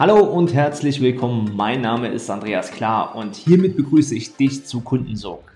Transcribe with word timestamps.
Hallo 0.00 0.16
und 0.20 0.54
herzlich 0.54 1.02
willkommen. 1.02 1.54
Mein 1.54 1.82
Name 1.82 2.08
ist 2.08 2.30
Andreas 2.30 2.70
Klar 2.70 3.14
und 3.16 3.36
hiermit 3.36 3.76
begrüße 3.76 4.14
ich 4.14 4.34
dich 4.34 4.64
zu 4.64 4.80
Kundensog. 4.80 5.52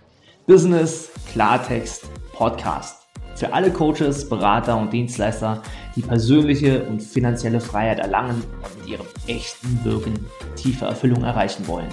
Business 0.47 1.11
Klartext 1.33 2.11
Podcast. 2.35 3.07
Für 3.37 3.55
alle 3.55 3.71
Coaches, 3.71 4.29
Berater 4.29 4.77
und 4.77 4.93
Dienstleister, 4.93 5.63
die 5.97 6.03
persönliche 6.03 6.83
und 6.83 7.01
finanzielle 7.01 7.59
Freiheit 7.59 8.01
erlangen 8.01 8.45
und 8.63 8.81
mit 8.81 8.87
ihrem 8.87 9.07
echten 9.27 9.83
Wirken 9.83 10.27
tiefe 10.57 10.85
Erfüllung 10.85 11.25
erreichen 11.25 11.67
wollen. 11.67 11.89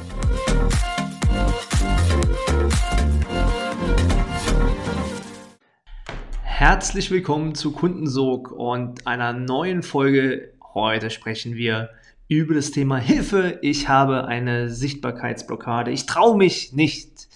Herzlich 6.43 7.11
willkommen 7.11 7.55
zu 7.55 7.71
Kundensog 7.71 8.52
und 8.52 9.07
einer 9.07 9.31
neuen 9.31 9.83
Folge. 9.83 10.52
Heute 10.73 11.11
sprechen 11.11 11.55
wir 11.55 11.91
über 12.38 12.54
das 12.54 12.71
Thema 12.71 12.98
Hilfe. 12.98 13.59
Ich 13.62 13.90
habe 13.90 14.26
eine 14.26 14.70
Sichtbarkeitsblockade. 14.70 15.91
Ich 15.91 16.05
traue 16.05 16.38
mich 16.38 16.72
nicht. 16.72 17.27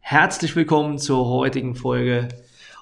Herzlich 0.00 0.54
willkommen 0.54 0.98
zur 0.98 1.26
heutigen 1.26 1.74
Folge. 1.74 2.28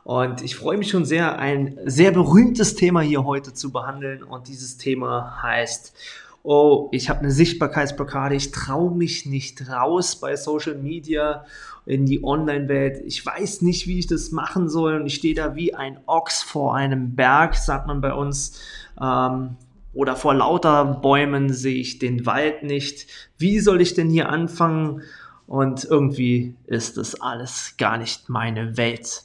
Und 0.02 0.43
ich 0.43 0.56
freue 0.56 0.79
mich 0.79 0.91
schon 0.91 1.05
sehr, 1.05 1.38
ein 1.38 1.79
sehr 1.84 2.10
berühmtes 2.10 2.74
Thema 2.74 3.02
hier 3.02 3.24
heute 3.24 3.55
zu 3.55 3.70
behandeln. 3.70 4.24
Und 4.24 4.48
dieses 4.48 4.79
Thema 4.79 5.41
heißt, 5.41 5.95
oh, 6.43 6.88
ich 6.91 7.09
habe 7.09 7.20
eine 7.20 7.30
Sichtbarkeitsblockade, 7.30 8.34
ich 8.34 8.51
traue 8.51 8.93
mich 8.93 9.24
nicht 9.24 9.68
raus 9.70 10.16
bei 10.16 10.34
Social 10.34 10.74
Media 10.74 11.45
in 11.87 12.05
die 12.05 12.24
Online-Welt. 12.24 13.01
Ich 13.07 13.24
weiß 13.24 13.62
nicht, 13.62 13.87
wie 13.87 14.01
ich 14.01 14.09
das 14.09 14.32
machen 14.32 14.68
soll. 14.68 14.96
Und 14.96 15.07
ich 15.07 15.15
stehe 15.15 15.37
da 15.37 15.55
wie 15.55 15.73
ein 15.73 16.01
Ochs 16.07 16.43
vor 16.43 16.74
einem 16.74 17.15
Berg, 17.15 17.55
sagt 17.55 17.87
man 17.87 18.01
bei 18.01 18.12
uns. 18.12 18.60
Ähm, 19.01 19.51
oder 19.92 20.16
vor 20.16 20.34
lauter 20.34 20.84
Bäumen 20.84 21.52
sehe 21.52 21.77
ich 21.77 21.98
den 21.98 22.27
Wald 22.27 22.62
nicht. 22.62 23.06
Wie 23.38 23.60
soll 23.60 23.80
ich 23.80 23.95
denn 23.95 24.10
hier 24.10 24.29
anfangen? 24.29 25.02
Und 25.46 25.85
irgendwie 25.85 26.54
ist 26.66 26.99
das 26.99 27.21
alles 27.21 27.74
gar 27.79 27.96
nicht 27.96 28.29
meine 28.29 28.77
Welt. 28.77 29.23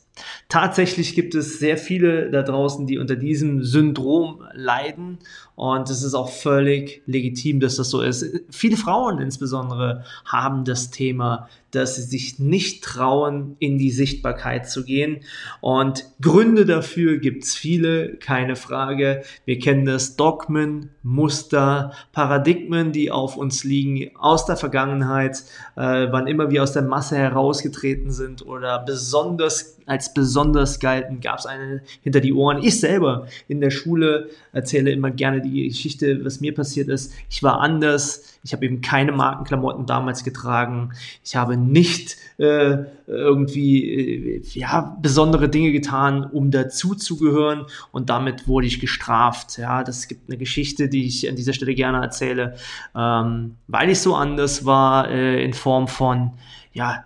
Tatsächlich 0.48 1.16
gibt 1.16 1.36
es 1.36 1.60
sehr 1.60 1.78
viele 1.78 2.30
da 2.30 2.44
draußen, 2.44 2.86
die 2.86 2.98
unter 2.98 3.16
diesem 3.16 3.64
Syndrom 3.64 4.44
leiden 4.54 5.18
und 5.56 5.90
es 5.90 6.04
ist 6.04 6.16
auch 6.16 6.30
völlig 6.30 7.04
legitim, 7.06 7.59
dass 7.59 7.76
das 7.76 7.90
so 7.90 8.02
ist. 8.02 8.26
Viele 8.50 8.78
Frauen 8.78 9.20
insbesondere 9.20 10.04
haben 10.26 10.66
das 10.66 10.90
Thema, 10.90 11.48
dass 11.72 11.96
sie 11.96 12.04
sich 12.04 12.40
nicht 12.40 12.84
trauen, 12.84 13.56
in 13.59 13.78
die 13.78 13.92
Sichtbarkeit 13.92 14.70
zu 14.70 14.84
gehen 14.84 15.22
und 15.62 16.06
Gründe 16.22 16.66
dafür 16.66 17.18
gibt 17.18 17.44
es 17.44 17.56
viele, 17.56 18.16
keine 18.16 18.56
Frage. 18.56 19.24
Wir 19.46 19.59
kennen 19.59 19.86
das 19.86 20.16
Dogmen, 20.16 20.90
Muster, 21.04 21.94
Paradigmen, 22.12 22.92
die 22.92 23.12
auf 23.12 23.38
uns 23.38 23.64
liegen 23.64 24.16
aus 24.16 24.46
der 24.46 24.58
Vergangenheit, 24.58 25.44
äh, 25.76 26.08
wann 26.12 26.28
immer 26.28 26.50
wir 26.50 26.64
aus 26.64 26.74
der 26.74 26.84
Masse 26.84 27.18
herausgetreten 27.18 28.12
sind 28.12 28.46
oder 28.46 28.80
besonders 28.80 29.78
als 29.86 30.14
besonders 30.14 30.80
galten, 30.80 31.20
gab 31.20 31.40
es 31.40 31.46
eine 31.46 31.81
hinter 32.02 32.22
die 32.22 32.34
Ohren. 32.34 32.64
Ich 32.64 32.80
selber 32.80 33.28
in 33.48 33.62
der 33.62 33.72
Schule 33.72 34.30
erzähle 34.52 34.92
immer 34.92 35.12
gerne 35.12 35.42
die 35.44 35.68
Geschichte, 35.68 36.24
was 36.26 36.42
mir 36.42 36.54
passiert 36.54 36.90
ist. 36.90 37.14
Ich 37.30 37.44
war 37.44 37.60
anders. 37.60 38.40
Ich 38.44 38.54
habe 38.54 38.66
eben 38.66 38.82
keine 38.82 39.12
Markenklamotten 39.12 39.86
damals 39.86 40.24
getragen. 40.24 40.92
Ich 41.24 41.36
habe 41.36 41.58
nicht 41.58 42.18
äh, 42.38 42.78
irgendwie 43.08 44.38
äh, 44.38 44.42
ja 44.54 44.98
besondere 45.02 45.50
Dinge 45.50 45.72
getan, 45.72 46.24
um 46.26 46.52
dazuzugehören 46.52 47.66
und 47.92 48.10
damit 48.10 48.48
wurde 48.48 48.68
ich 48.68 48.80
gestraft. 48.80 49.58
Ja, 49.58 49.84
das 49.84 50.08
gibt 50.08 50.30
eine 50.30 50.38
Geschichte, 50.38 50.90
die 50.90 51.06
ich 51.06 51.30
an 51.30 51.36
dieser 51.36 51.54
Stelle 51.54 51.76
gerne 51.76 52.02
erzähle, 52.02 52.56
ähm, 52.96 53.56
weil 53.68 53.90
ich 53.90 54.00
so 54.00 54.16
anders 54.16 54.66
war 54.66 55.10
äh, 55.10 55.44
in 55.44 55.54
Form 55.54 55.88
von 55.88 56.32
ja 56.74 57.06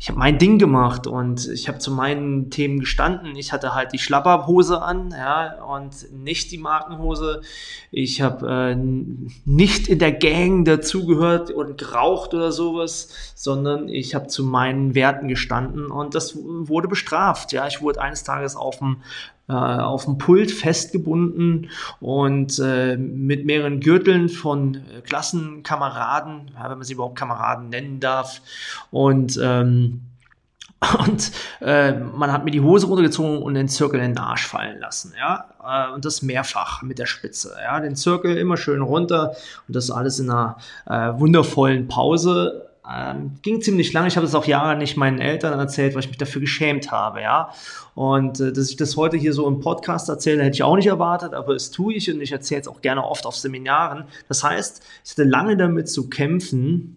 ich 0.00 0.08
habe 0.08 0.18
mein 0.18 0.38
Ding 0.38 0.58
gemacht 0.58 1.06
und 1.06 1.46
ich 1.48 1.68
habe 1.68 1.78
zu 1.78 1.90
meinen 1.90 2.48
Themen 2.48 2.80
gestanden. 2.80 3.36
Ich 3.36 3.52
hatte 3.52 3.74
halt 3.74 3.92
die 3.92 3.98
Schlapperhose 3.98 4.80
an, 4.80 5.10
ja, 5.10 5.62
und 5.62 6.10
nicht 6.10 6.50
die 6.50 6.56
Markenhose. 6.56 7.42
Ich 7.90 8.22
habe 8.22 8.48
äh, 8.50 8.76
nicht 9.44 9.88
in 9.88 9.98
der 9.98 10.12
Gang 10.12 10.64
dazugehört 10.64 11.50
und 11.50 11.76
geraucht 11.76 12.32
oder 12.32 12.50
sowas, 12.50 13.10
sondern 13.34 13.90
ich 13.90 14.14
habe 14.14 14.28
zu 14.28 14.42
meinen 14.42 14.94
Werten 14.94 15.28
gestanden 15.28 15.90
und 15.90 16.14
das 16.14 16.34
wurde 16.34 16.88
bestraft. 16.88 17.52
Ja, 17.52 17.66
ich 17.66 17.82
wurde 17.82 18.00
eines 18.00 18.24
Tages 18.24 18.56
auf 18.56 18.78
dem 18.78 19.02
äh, 19.50 19.82
auf 19.82 20.04
dem 20.04 20.18
Pult 20.18 20.50
festgebunden 20.50 21.70
und 22.00 22.58
äh, 22.58 22.96
mit 22.96 23.44
mehreren 23.44 23.80
Gürteln 23.80 24.28
von 24.28 24.76
äh, 24.76 25.00
Klassenkameraden, 25.02 26.52
ja, 26.54 26.70
wenn 26.70 26.78
man 26.78 26.84
sie 26.84 26.94
überhaupt 26.94 27.18
Kameraden 27.18 27.68
nennen 27.68 27.98
darf. 27.98 28.40
Und 28.90 29.38
ähm, 29.42 30.02
und 30.98 31.30
äh, 31.60 31.92
man 31.92 32.32
hat 32.32 32.44
mir 32.44 32.52
die 32.52 32.62
Hose 32.62 32.86
runtergezogen 32.86 33.42
und 33.42 33.52
den 33.52 33.68
Zirkel 33.68 34.00
in 34.00 34.12
den 34.12 34.18
Arsch 34.18 34.46
fallen 34.46 34.80
lassen, 34.80 35.12
ja, 35.18 35.44
äh, 35.62 35.92
und 35.92 36.06
das 36.06 36.22
mehrfach 36.22 36.80
mit 36.80 36.98
der 36.98 37.04
Spitze, 37.04 37.54
ja, 37.62 37.80
den 37.80 37.96
Zirkel 37.96 38.38
immer 38.38 38.56
schön 38.56 38.80
runter 38.80 39.34
und 39.68 39.76
das 39.76 39.90
alles 39.90 40.18
in 40.20 40.30
einer 40.30 40.56
äh, 40.86 41.12
wundervollen 41.18 41.86
Pause 41.86 42.69
ähm, 42.92 43.38
ging 43.42 43.60
ziemlich 43.60 43.92
lange. 43.92 44.08
Ich 44.08 44.16
habe 44.16 44.26
es 44.26 44.34
auch 44.34 44.46
Jahre 44.46 44.76
nicht 44.76 44.96
meinen 44.96 45.20
Eltern 45.20 45.58
erzählt, 45.58 45.94
weil 45.94 46.00
ich 46.00 46.08
mich 46.08 46.18
dafür 46.18 46.40
geschämt 46.40 46.90
habe, 46.90 47.22
ja. 47.22 47.52
Und 47.94 48.40
äh, 48.40 48.52
dass 48.52 48.70
ich 48.70 48.76
das 48.76 48.96
heute 48.96 49.16
hier 49.16 49.32
so 49.32 49.46
im 49.46 49.60
Podcast 49.60 50.08
erzähle, 50.08 50.42
hätte 50.42 50.54
ich 50.54 50.62
auch 50.62 50.76
nicht 50.76 50.86
erwartet, 50.86 51.34
aber 51.34 51.54
es 51.54 51.70
tue 51.70 51.94
ich 51.94 52.12
und 52.12 52.20
ich 52.20 52.32
erzähle 52.32 52.62
es 52.62 52.68
auch 52.68 52.80
gerne 52.80 53.04
oft 53.04 53.26
auf 53.26 53.36
Seminaren. 53.36 54.04
Das 54.28 54.42
heißt, 54.42 54.82
ich 55.04 55.10
hatte 55.12 55.24
lange 55.24 55.56
damit 55.56 55.88
zu 55.88 56.08
kämpfen, 56.08 56.96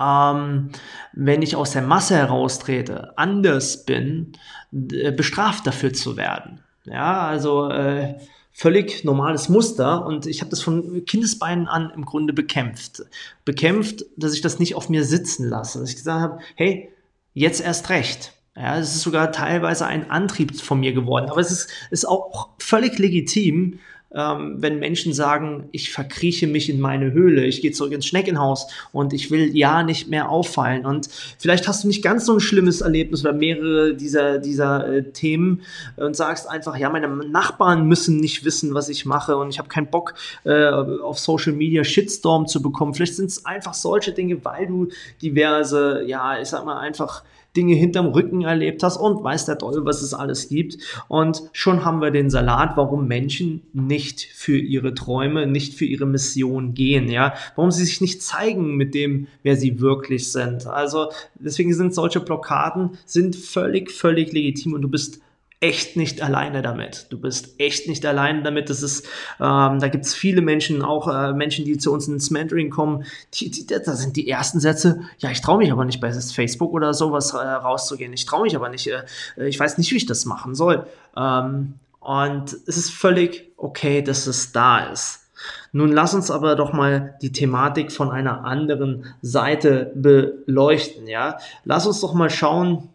ähm, 0.00 0.70
wenn 1.12 1.42
ich 1.42 1.56
aus 1.56 1.72
der 1.72 1.82
Masse 1.82 2.16
heraustrete, 2.16 3.16
anders 3.16 3.84
bin, 3.84 4.32
bestraft 4.70 5.66
dafür 5.66 5.92
zu 5.92 6.16
werden. 6.16 6.60
Ja, 6.84 7.26
also 7.26 7.68
äh, 7.70 8.16
völlig 8.56 9.04
normales 9.04 9.50
Muster 9.50 10.06
und 10.06 10.24
ich 10.26 10.40
habe 10.40 10.48
das 10.48 10.62
von 10.62 11.04
Kindesbeinen 11.04 11.68
an 11.68 11.92
im 11.94 12.06
Grunde 12.06 12.32
bekämpft. 12.32 13.02
Bekämpft, 13.44 14.06
dass 14.16 14.32
ich 14.32 14.40
das 14.40 14.58
nicht 14.58 14.74
auf 14.74 14.88
mir 14.88 15.04
sitzen 15.04 15.46
lasse. 15.46 15.78
Dass 15.78 15.90
ich 15.90 15.96
gesagt 15.96 16.22
habe, 16.22 16.38
hey, 16.54 16.88
jetzt 17.34 17.60
erst 17.60 17.90
recht. 17.90 18.32
Ja, 18.56 18.78
es 18.78 18.94
ist 18.94 19.02
sogar 19.02 19.30
teilweise 19.30 19.84
ein 19.84 20.10
Antrieb 20.10 20.58
von 20.58 20.80
mir 20.80 20.94
geworden. 20.94 21.28
Aber 21.28 21.42
es 21.42 21.50
ist, 21.50 21.70
ist 21.90 22.08
auch 22.08 22.48
völlig 22.58 22.98
legitim, 22.98 23.78
ähm, 24.14 24.56
wenn 24.58 24.78
Menschen 24.78 25.12
sagen, 25.12 25.68
ich 25.72 25.90
verkrieche 25.90 26.46
mich 26.46 26.70
in 26.70 26.80
meine 26.80 27.12
Höhle, 27.12 27.44
ich 27.44 27.60
gehe 27.60 27.72
zurück 27.72 27.92
ins 27.92 28.06
Schneckenhaus 28.06 28.68
und 28.92 29.12
ich 29.12 29.30
will 29.30 29.56
ja 29.56 29.82
nicht 29.82 30.08
mehr 30.08 30.30
auffallen. 30.30 30.86
Und 30.86 31.08
vielleicht 31.38 31.66
hast 31.68 31.84
du 31.84 31.88
nicht 31.88 32.02
ganz 32.02 32.26
so 32.26 32.34
ein 32.34 32.40
schlimmes 32.40 32.80
Erlebnis 32.80 33.22
oder 33.22 33.32
mehrere 33.32 33.94
dieser, 33.94 34.38
dieser 34.38 34.88
äh, 34.88 35.12
Themen 35.12 35.62
und 35.96 36.16
sagst 36.16 36.48
einfach, 36.48 36.76
ja, 36.76 36.88
meine 36.88 37.08
Nachbarn 37.08 37.86
müssen 37.86 38.18
nicht 38.18 38.44
wissen, 38.44 38.74
was 38.74 38.88
ich 38.88 39.06
mache 39.06 39.36
und 39.36 39.50
ich 39.50 39.58
habe 39.58 39.68
keinen 39.68 39.90
Bock 39.90 40.14
äh, 40.44 40.68
auf 40.68 41.18
Social 41.18 41.52
Media 41.52 41.84
Shitstorm 41.84 42.46
zu 42.46 42.62
bekommen. 42.62 42.94
Vielleicht 42.94 43.16
sind 43.16 43.26
es 43.26 43.44
einfach 43.44 43.74
solche 43.74 44.12
Dinge, 44.12 44.44
weil 44.44 44.66
du 44.66 44.88
diverse, 45.20 46.04
ja, 46.06 46.40
ich 46.40 46.48
sag 46.48 46.64
mal 46.64 46.78
einfach 46.78 47.22
Dinge 47.56 47.74
hinterm 47.74 48.06
Rücken 48.06 48.42
erlebt 48.42 48.82
hast 48.82 48.96
und 48.96 49.22
weiß 49.22 49.46
der 49.46 49.58
Teufel, 49.58 49.84
was 49.84 50.02
es 50.02 50.14
alles 50.14 50.48
gibt. 50.48 50.78
Und 51.08 51.42
schon 51.52 51.84
haben 51.84 52.00
wir 52.00 52.10
den 52.10 52.30
Salat, 52.30 52.76
warum 52.76 53.08
Menschen 53.08 53.62
nicht 53.72 54.20
für 54.20 54.58
ihre 54.58 54.94
Träume, 54.94 55.46
nicht 55.46 55.74
für 55.74 55.86
ihre 55.86 56.06
Mission 56.06 56.74
gehen, 56.74 57.08
ja. 57.08 57.34
Warum 57.54 57.70
sie 57.70 57.84
sich 57.84 58.00
nicht 58.00 58.22
zeigen 58.22 58.76
mit 58.76 58.94
dem, 58.94 59.26
wer 59.42 59.56
sie 59.56 59.80
wirklich 59.80 60.32
sind. 60.32 60.66
Also 60.66 61.10
deswegen 61.34 61.72
sind 61.74 61.94
solche 61.94 62.20
Blockaden 62.20 62.98
sind 63.04 63.36
völlig, 63.36 63.90
völlig 63.90 64.32
legitim 64.32 64.74
und 64.74 64.82
du 64.82 64.88
bist 64.88 65.20
echt 65.66 65.96
nicht 65.96 66.22
alleine 66.22 66.62
damit. 66.62 67.06
Du 67.10 67.18
bist 67.18 67.58
echt 67.58 67.88
nicht 67.88 68.06
alleine 68.06 68.42
damit. 68.42 68.70
Das 68.70 68.82
ist, 68.82 69.04
ähm, 69.40 69.80
da 69.80 69.88
gibt's 69.88 70.14
viele 70.14 70.40
Menschen, 70.40 70.82
auch 70.82 71.08
äh, 71.08 71.32
Menschen, 71.32 71.64
die 71.64 71.76
zu 71.76 71.92
uns 71.92 72.06
ins 72.06 72.30
Mentoring 72.30 72.70
kommen, 72.70 73.04
die, 73.34 73.50
die, 73.50 73.66
da 73.66 73.80
sind 73.80 74.16
die 74.16 74.28
ersten 74.28 74.60
Sätze, 74.60 75.00
ja, 75.18 75.30
ich 75.30 75.40
traue 75.40 75.58
mich 75.58 75.72
aber 75.72 75.84
nicht 75.84 76.00
bei 76.00 76.12
Facebook 76.12 76.72
oder 76.72 76.94
sowas 76.94 77.32
äh, 77.34 77.38
rauszugehen. 77.38 78.12
Ich 78.12 78.26
traue 78.26 78.42
mich 78.42 78.54
aber 78.54 78.68
nicht, 78.68 78.86
äh, 78.86 79.02
ich 79.36 79.58
weiß 79.58 79.76
nicht, 79.78 79.90
wie 79.90 79.96
ich 79.96 80.06
das 80.06 80.24
machen 80.24 80.54
soll. 80.54 80.86
Ähm, 81.16 81.74
und 81.98 82.56
es 82.66 82.76
ist 82.76 82.90
völlig 82.90 83.50
okay, 83.56 84.02
dass 84.02 84.28
es 84.28 84.52
da 84.52 84.86
ist. 84.86 85.26
Nun 85.72 85.90
lass 85.90 86.14
uns 86.14 86.30
aber 86.30 86.54
doch 86.54 86.72
mal 86.72 87.16
die 87.22 87.32
Thematik 87.32 87.90
von 87.90 88.10
einer 88.10 88.44
anderen 88.44 89.04
Seite 89.20 89.92
beleuchten, 89.96 91.08
ja. 91.08 91.38
Lass 91.64 91.86
uns 91.86 92.00
doch 92.00 92.14
mal 92.14 92.30
schauen, 92.30 92.88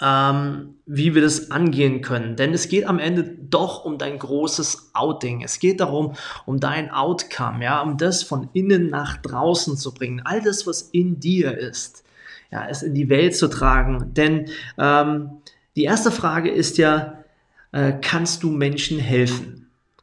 ähm, 0.00 0.76
wie 0.86 1.14
wir 1.14 1.22
das 1.22 1.50
angehen 1.50 2.00
können. 2.00 2.36
Denn 2.36 2.52
es 2.54 2.68
geht 2.68 2.86
am 2.86 2.98
Ende 2.98 3.22
doch 3.24 3.84
um 3.84 3.98
dein 3.98 4.18
großes 4.18 4.90
Outing. 4.94 5.42
Es 5.42 5.58
geht 5.58 5.80
darum, 5.80 6.14
um 6.46 6.58
dein 6.58 6.90
Outcome, 6.90 7.62
ja, 7.64 7.80
um 7.82 7.98
das 7.98 8.22
von 8.22 8.48
innen 8.52 8.90
nach 8.90 9.16
draußen 9.18 9.76
zu 9.76 9.92
bringen. 9.92 10.22
All 10.24 10.40
das, 10.40 10.66
was 10.66 10.82
in 10.82 11.20
dir 11.20 11.56
ist, 11.56 12.04
ja, 12.50 12.66
es 12.68 12.82
in 12.82 12.94
die 12.94 13.08
Welt 13.08 13.36
zu 13.36 13.48
tragen. 13.48 14.14
Denn 14.14 14.46
ähm, 14.78 15.42
die 15.76 15.84
erste 15.84 16.10
Frage 16.10 16.50
ist 16.50 16.78
ja, 16.78 17.24
äh, 17.72 17.92
kannst 18.00 18.42
du 18.42 18.50
Menschen 18.50 18.98
helfen? 18.98 19.59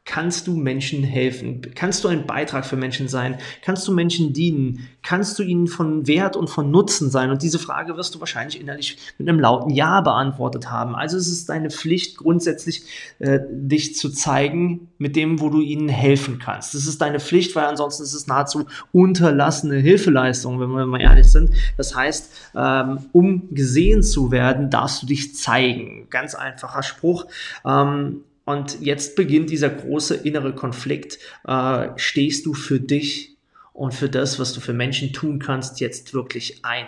Kannst 0.08 0.46
du 0.46 0.56
Menschen 0.56 1.04
helfen? 1.04 1.60
Kannst 1.74 2.02
du 2.02 2.08
ein 2.08 2.26
Beitrag 2.26 2.64
für 2.64 2.76
Menschen 2.76 3.08
sein? 3.08 3.36
Kannst 3.62 3.86
du 3.86 3.92
Menschen 3.92 4.32
dienen? 4.32 4.88
Kannst 5.02 5.38
du 5.38 5.42
ihnen 5.42 5.66
von 5.66 6.06
Wert 6.06 6.34
und 6.34 6.48
von 6.48 6.70
Nutzen 6.70 7.10
sein? 7.10 7.30
Und 7.30 7.42
diese 7.42 7.58
Frage 7.58 7.94
wirst 7.98 8.14
du 8.14 8.20
wahrscheinlich 8.20 8.58
innerlich 8.58 8.96
mit 9.18 9.28
einem 9.28 9.38
lauten 9.38 9.68
Ja 9.70 10.00
beantwortet 10.00 10.70
haben. 10.70 10.96
Also 10.96 11.18
es 11.18 11.28
ist 11.28 11.50
deine 11.50 11.70
Pflicht, 11.70 12.16
grundsätzlich 12.16 12.84
äh, 13.18 13.40
dich 13.50 13.96
zu 13.96 14.08
zeigen 14.08 14.88
mit 14.96 15.14
dem, 15.14 15.40
wo 15.40 15.50
du 15.50 15.60
ihnen 15.60 15.90
helfen 15.90 16.38
kannst. 16.38 16.74
Das 16.74 16.86
ist 16.86 17.02
deine 17.02 17.20
Pflicht, 17.20 17.54
weil 17.54 17.66
ansonsten 17.66 18.02
ist 18.02 18.14
es 18.14 18.26
nahezu 18.26 18.64
unterlassene 18.92 19.76
Hilfeleistung, 19.76 20.58
wenn 20.58 20.70
wir 20.70 20.86
mal 20.86 21.02
ehrlich 21.02 21.26
sind. 21.26 21.50
Das 21.76 21.94
heißt, 21.94 22.32
ähm, 22.56 23.00
um 23.12 23.54
gesehen 23.54 24.02
zu 24.02 24.30
werden, 24.30 24.70
darfst 24.70 25.02
du 25.02 25.06
dich 25.06 25.36
zeigen. 25.36 26.06
Ganz 26.08 26.34
einfacher 26.34 26.82
Spruch. 26.82 27.26
Ähm, 27.66 28.22
und 28.48 28.80
jetzt 28.80 29.14
beginnt 29.14 29.50
dieser 29.50 29.68
große 29.68 30.14
innere 30.14 30.54
Konflikt. 30.54 31.18
Äh, 31.46 31.88
stehst 31.96 32.46
du 32.46 32.54
für 32.54 32.80
dich 32.80 33.36
und 33.74 33.92
für 33.92 34.08
das, 34.08 34.38
was 34.38 34.54
du 34.54 34.60
für 34.60 34.72
Menschen 34.72 35.12
tun 35.12 35.38
kannst, 35.38 35.80
jetzt 35.80 36.14
wirklich 36.14 36.64
ein? 36.64 36.86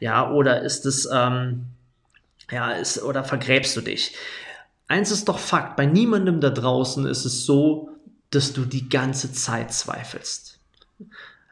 Ja, 0.00 0.32
oder 0.32 0.62
ist 0.62 0.86
es, 0.86 1.08
ähm, 1.12 1.66
ja, 2.50 2.72
ist, 2.72 3.04
oder 3.04 3.22
vergräbst 3.22 3.76
du 3.76 3.82
dich? 3.82 4.16
Eins 4.88 5.12
ist 5.12 5.28
doch 5.28 5.38
Fakt, 5.38 5.76
bei 5.76 5.86
niemandem 5.86 6.40
da 6.40 6.50
draußen 6.50 7.06
ist 7.06 7.24
es 7.24 7.46
so, 7.46 7.90
dass 8.30 8.52
du 8.52 8.64
die 8.64 8.88
ganze 8.88 9.32
Zeit 9.32 9.72
zweifelst. 9.72 10.58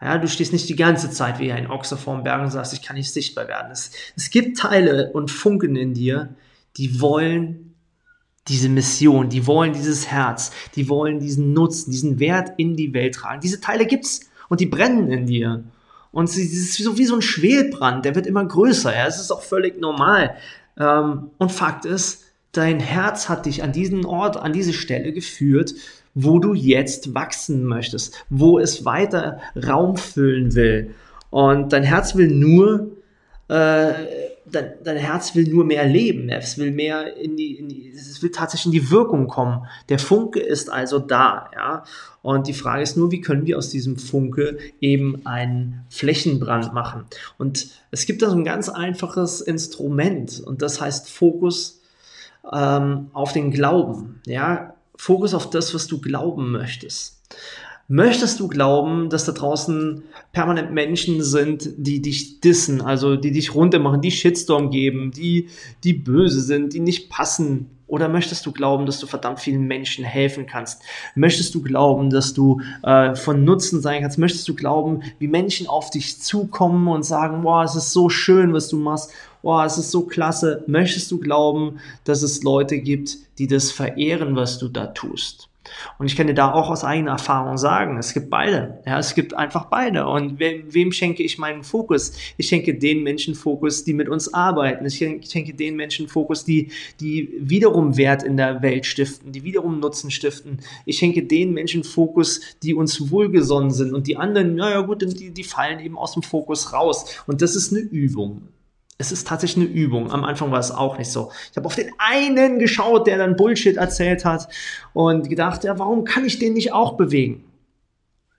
Ja, 0.00 0.18
du 0.18 0.26
stehst 0.26 0.52
nicht 0.52 0.68
die 0.68 0.74
ganze 0.74 1.12
Zeit 1.12 1.38
wie 1.38 1.52
ein 1.52 1.70
Ochse 1.70 1.96
vorm 1.96 2.24
Berg 2.24 2.42
und 2.42 2.50
sagst, 2.50 2.72
ich 2.72 2.82
kann 2.82 2.96
nicht 2.96 3.12
sichtbar 3.12 3.46
werden. 3.46 3.70
Es, 3.70 3.92
es 4.16 4.30
gibt 4.30 4.58
Teile 4.58 5.12
und 5.12 5.30
Funken 5.30 5.76
in 5.76 5.94
dir, 5.94 6.34
die 6.76 7.00
wollen 7.00 7.67
diese 8.48 8.68
Mission, 8.68 9.28
die 9.28 9.46
wollen 9.46 9.72
dieses 9.72 10.08
Herz, 10.08 10.50
die 10.74 10.88
wollen 10.88 11.20
diesen 11.20 11.52
Nutzen, 11.52 11.90
diesen 11.90 12.18
Wert 12.18 12.52
in 12.56 12.76
die 12.76 12.94
Welt 12.94 13.14
tragen. 13.14 13.40
Diese 13.40 13.60
Teile 13.60 13.86
gibt's 13.86 14.28
und 14.48 14.60
die 14.60 14.66
brennen 14.66 15.10
in 15.10 15.26
dir. 15.26 15.64
Und 16.10 16.28
es 16.28 16.36
ist 16.36 16.98
wie 16.98 17.04
so 17.04 17.16
ein 17.16 17.22
Schwelbrand, 17.22 18.04
der 18.04 18.14
wird 18.14 18.26
immer 18.26 18.44
größer. 18.44 18.94
Ja, 18.94 19.06
es 19.06 19.20
ist 19.20 19.30
auch 19.30 19.42
völlig 19.42 19.80
normal. 19.80 20.36
Ähm, 20.78 21.30
und 21.38 21.52
Fakt 21.52 21.84
ist, 21.84 22.24
dein 22.52 22.80
Herz 22.80 23.28
hat 23.28 23.46
dich 23.46 23.62
an 23.62 23.72
diesen 23.72 24.04
Ort, 24.06 24.36
an 24.36 24.52
diese 24.52 24.72
Stelle 24.72 25.12
geführt, 25.12 25.74
wo 26.14 26.38
du 26.38 26.54
jetzt 26.54 27.14
wachsen 27.14 27.64
möchtest, 27.64 28.24
wo 28.30 28.58
es 28.58 28.84
weiter 28.84 29.38
Raum 29.54 29.96
füllen 29.96 30.54
will. 30.54 30.94
Und 31.30 31.72
dein 31.72 31.82
Herz 31.82 32.16
will 32.16 32.28
nur 32.28 32.96
äh, 33.48 33.92
dein, 34.52 34.72
dein 34.82 34.96
Herz 34.96 35.34
will 35.34 35.48
nur 35.48 35.64
mehr 35.64 35.84
leben, 35.86 36.28
es 36.28 36.58
will 36.58 36.70
mehr 36.70 37.16
in 37.16 37.36
die, 37.36 37.56
in 37.56 37.68
die, 37.68 37.90
es 37.90 38.22
will 38.22 38.30
tatsächlich 38.30 38.66
in 38.66 38.72
die 38.72 38.90
Wirkung 38.90 39.28
kommen. 39.28 39.66
Der 39.88 39.98
Funke 39.98 40.40
ist 40.40 40.70
also 40.70 40.98
da, 40.98 41.50
ja. 41.54 41.84
Und 42.22 42.46
die 42.46 42.54
Frage 42.54 42.82
ist 42.82 42.96
nur, 42.96 43.10
wie 43.10 43.20
können 43.20 43.46
wir 43.46 43.58
aus 43.58 43.70
diesem 43.70 43.96
Funke 43.96 44.58
eben 44.80 45.24
einen 45.24 45.84
Flächenbrand 45.88 46.74
machen? 46.74 47.04
Und 47.38 47.68
es 47.90 48.06
gibt 48.06 48.22
da 48.22 48.30
so 48.30 48.36
ein 48.36 48.44
ganz 48.44 48.68
einfaches 48.68 49.40
Instrument 49.40 50.40
und 50.40 50.62
das 50.62 50.80
heißt 50.80 51.08
Fokus 51.08 51.80
ähm, 52.52 53.08
auf 53.12 53.32
den 53.32 53.50
Glauben, 53.50 54.20
ja. 54.26 54.74
Fokus 54.96 55.32
auf 55.32 55.48
das, 55.48 55.74
was 55.74 55.86
du 55.86 56.00
glauben 56.00 56.50
möchtest. 56.50 57.22
Möchtest 57.90 58.38
du 58.38 58.48
glauben, 58.48 59.08
dass 59.08 59.24
da 59.24 59.32
draußen 59.32 60.02
permanent 60.32 60.72
Menschen 60.72 61.22
sind, 61.22 61.70
die 61.78 62.02
dich 62.02 62.40
dissen, 62.40 62.82
also 62.82 63.16
die 63.16 63.32
dich 63.32 63.54
runtermachen, 63.54 64.02
die 64.02 64.10
Shitstorm 64.10 64.70
geben, 64.70 65.10
die, 65.10 65.48
die 65.84 65.94
böse 65.94 66.42
sind, 66.42 66.74
die 66.74 66.80
nicht 66.80 67.08
passen? 67.08 67.70
Oder 67.86 68.10
möchtest 68.10 68.44
du 68.44 68.52
glauben, 68.52 68.84
dass 68.84 69.00
du 69.00 69.06
verdammt 69.06 69.40
vielen 69.40 69.62
Menschen 69.62 70.04
helfen 70.04 70.44
kannst? 70.44 70.82
Möchtest 71.14 71.54
du 71.54 71.62
glauben, 71.62 72.10
dass 72.10 72.34
du 72.34 72.60
äh, 72.82 73.14
von 73.14 73.44
Nutzen 73.44 73.80
sein 73.80 74.02
kannst? 74.02 74.18
Möchtest 74.18 74.46
du 74.46 74.54
glauben, 74.54 75.02
wie 75.18 75.26
Menschen 75.26 75.66
auf 75.66 75.88
dich 75.88 76.20
zukommen 76.20 76.88
und 76.88 77.04
sagen, 77.04 77.42
wow, 77.42 77.64
es 77.64 77.74
ist 77.74 77.94
so 77.94 78.10
schön, 78.10 78.52
was 78.52 78.68
du 78.68 78.76
machst, 78.76 79.12
wow, 79.40 79.64
es 79.64 79.78
ist 79.78 79.90
so 79.90 80.02
klasse? 80.02 80.62
Möchtest 80.66 81.10
du 81.10 81.18
glauben, 81.18 81.78
dass 82.04 82.22
es 82.22 82.42
Leute 82.42 82.80
gibt, 82.80 83.16
die 83.38 83.46
das 83.46 83.70
verehren, 83.70 84.36
was 84.36 84.58
du 84.58 84.68
da 84.68 84.88
tust? 84.88 85.48
Und 85.98 86.06
ich 86.06 86.16
kann 86.16 86.26
dir 86.26 86.34
da 86.34 86.52
auch 86.52 86.70
aus 86.70 86.84
eigener 86.84 87.12
Erfahrung 87.12 87.58
sagen, 87.58 87.98
es 87.98 88.14
gibt 88.14 88.30
beide. 88.30 88.80
Ja, 88.86 88.98
es 88.98 89.14
gibt 89.14 89.34
einfach 89.34 89.66
beide. 89.66 90.06
Und 90.06 90.38
wem, 90.38 90.72
wem 90.72 90.92
schenke 90.92 91.22
ich 91.22 91.38
meinen 91.38 91.62
Fokus? 91.62 92.12
Ich 92.36 92.48
schenke 92.48 92.74
den 92.74 93.02
Menschen 93.02 93.34
Fokus, 93.34 93.84
die 93.84 93.94
mit 93.94 94.08
uns 94.08 94.32
arbeiten. 94.32 94.84
Ich 94.86 94.96
schenke 94.96 95.54
den 95.54 95.76
Menschen 95.76 96.08
Fokus, 96.08 96.44
die, 96.44 96.70
die 97.00 97.34
wiederum 97.40 97.96
Wert 97.96 98.22
in 98.22 98.36
der 98.36 98.62
Welt 98.62 98.86
stiften, 98.86 99.32
die 99.32 99.44
wiederum 99.44 99.80
Nutzen 99.80 100.10
stiften. 100.10 100.58
Ich 100.84 100.98
schenke 100.98 101.22
den 101.22 101.52
Menschen 101.52 101.84
Fokus, 101.84 102.40
die 102.62 102.74
uns 102.74 103.10
wohlgesonnen 103.10 103.70
sind. 103.70 103.94
Und 103.94 104.06
die 104.06 104.16
anderen, 104.16 104.54
naja 104.54 104.80
gut, 104.80 105.02
die, 105.02 105.30
die 105.30 105.44
fallen 105.44 105.80
eben 105.80 105.98
aus 105.98 106.14
dem 106.14 106.22
Fokus 106.22 106.72
raus. 106.72 107.22
Und 107.26 107.42
das 107.42 107.56
ist 107.56 107.72
eine 107.72 107.80
Übung 107.80 108.42
es 108.98 109.12
ist 109.12 109.28
tatsächlich 109.28 109.64
eine 109.64 109.74
Übung. 109.74 110.10
Am 110.10 110.24
Anfang 110.24 110.50
war 110.50 110.58
es 110.58 110.72
auch 110.72 110.98
nicht 110.98 111.10
so. 111.10 111.30
Ich 111.50 111.56
habe 111.56 111.66
auf 111.66 111.76
den 111.76 111.90
einen 111.98 112.58
geschaut, 112.58 113.06
der 113.06 113.16
dann 113.16 113.36
Bullshit 113.36 113.76
erzählt 113.76 114.24
hat 114.24 114.48
und 114.92 115.28
gedacht, 115.28 115.62
ja, 115.62 115.78
warum 115.78 116.04
kann 116.04 116.24
ich 116.24 116.40
den 116.40 116.54
nicht 116.54 116.72
auch 116.72 116.96
bewegen? 116.96 117.44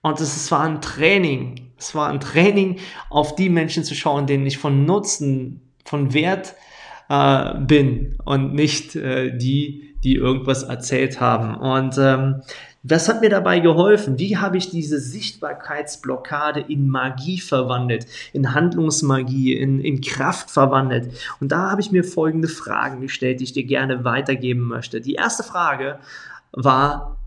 Und 0.02 0.20
es 0.20 0.52
war 0.52 0.62
ein 0.62 0.82
Training. 0.82 1.72
Es 1.78 1.96
war 1.96 2.10
ein 2.10 2.20
Training, 2.20 2.80
auf 3.10 3.36
die 3.36 3.50
Menschen 3.50 3.86
zu 3.86 3.96
schauen, 3.96 4.28
denen 4.28 4.46
ich 4.46 4.58
von 4.58 4.84
Nutzen, 4.86 5.62
von 5.86 6.14
Wert 6.14 6.56
äh, 7.08 7.54
bin 7.60 8.18
und 8.26 8.54
nicht 8.54 8.98
äh, 8.98 9.38
die, 9.38 9.96
die 10.04 10.16
irgendwas 10.16 10.64
erzählt 10.64 11.22
haben. 11.22 11.56
Und 11.56 11.98
ähm, 11.98 12.42
was 12.84 13.10
hat 13.10 13.22
mir 13.22 13.30
dabei 13.30 13.60
geholfen? 13.60 14.18
Wie 14.20 14.38
habe 14.38 14.58
ich 14.58 14.70
diese 14.70 15.00
Sichtbarkeitsblockade 15.00 16.62
in 16.62 16.88
Magie 16.88 17.40
verwandelt, 17.40 18.06
in 18.32 18.54
Handlungsmagie, 18.54 19.54
in, 19.54 19.82
in 19.82 20.00
Kraft 20.00 20.50
verwandelt? 20.50 21.14
Und 21.42 21.52
da 21.52 21.72
habe 21.72 21.82
ich 21.82 21.92
mir 21.92 22.06
folgende 22.06 22.48
Fragen 22.48 23.02
gestellt, 23.02 23.42
die 23.42 23.46
ich 23.46 23.54
dir 23.54 23.66
gerne 23.66 24.06
weitergeben 24.06 24.62
möchte. 24.62 25.02
Die 25.02 25.16
erste 25.16 25.44
Frage 25.44 26.00
war, 26.54 27.18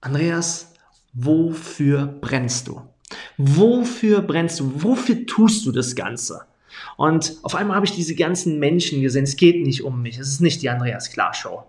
Andreas, 0.00 0.72
wofür 1.12 2.06
brennst 2.06 2.68
du? 2.68 2.80
Wofür 3.36 4.22
brennst 4.22 4.60
du? 4.60 4.82
Wofür 4.82 5.26
tust 5.26 5.66
du 5.66 5.72
das 5.72 5.94
Ganze? 5.94 6.42
Und 6.96 7.36
auf 7.42 7.54
einmal 7.54 7.76
habe 7.76 7.86
ich 7.86 7.92
diese 7.92 8.14
ganzen 8.14 8.58
Menschen 8.58 9.02
gesehen. 9.02 9.24
Es 9.24 9.36
geht 9.36 9.62
nicht 9.62 9.84
um 9.84 10.00
mich. 10.00 10.18
Es 10.18 10.28
ist 10.28 10.40
nicht 10.40 10.62
die 10.62 10.70
Andreas 10.70 11.10
Klar 11.10 11.34
Show. 11.34 11.64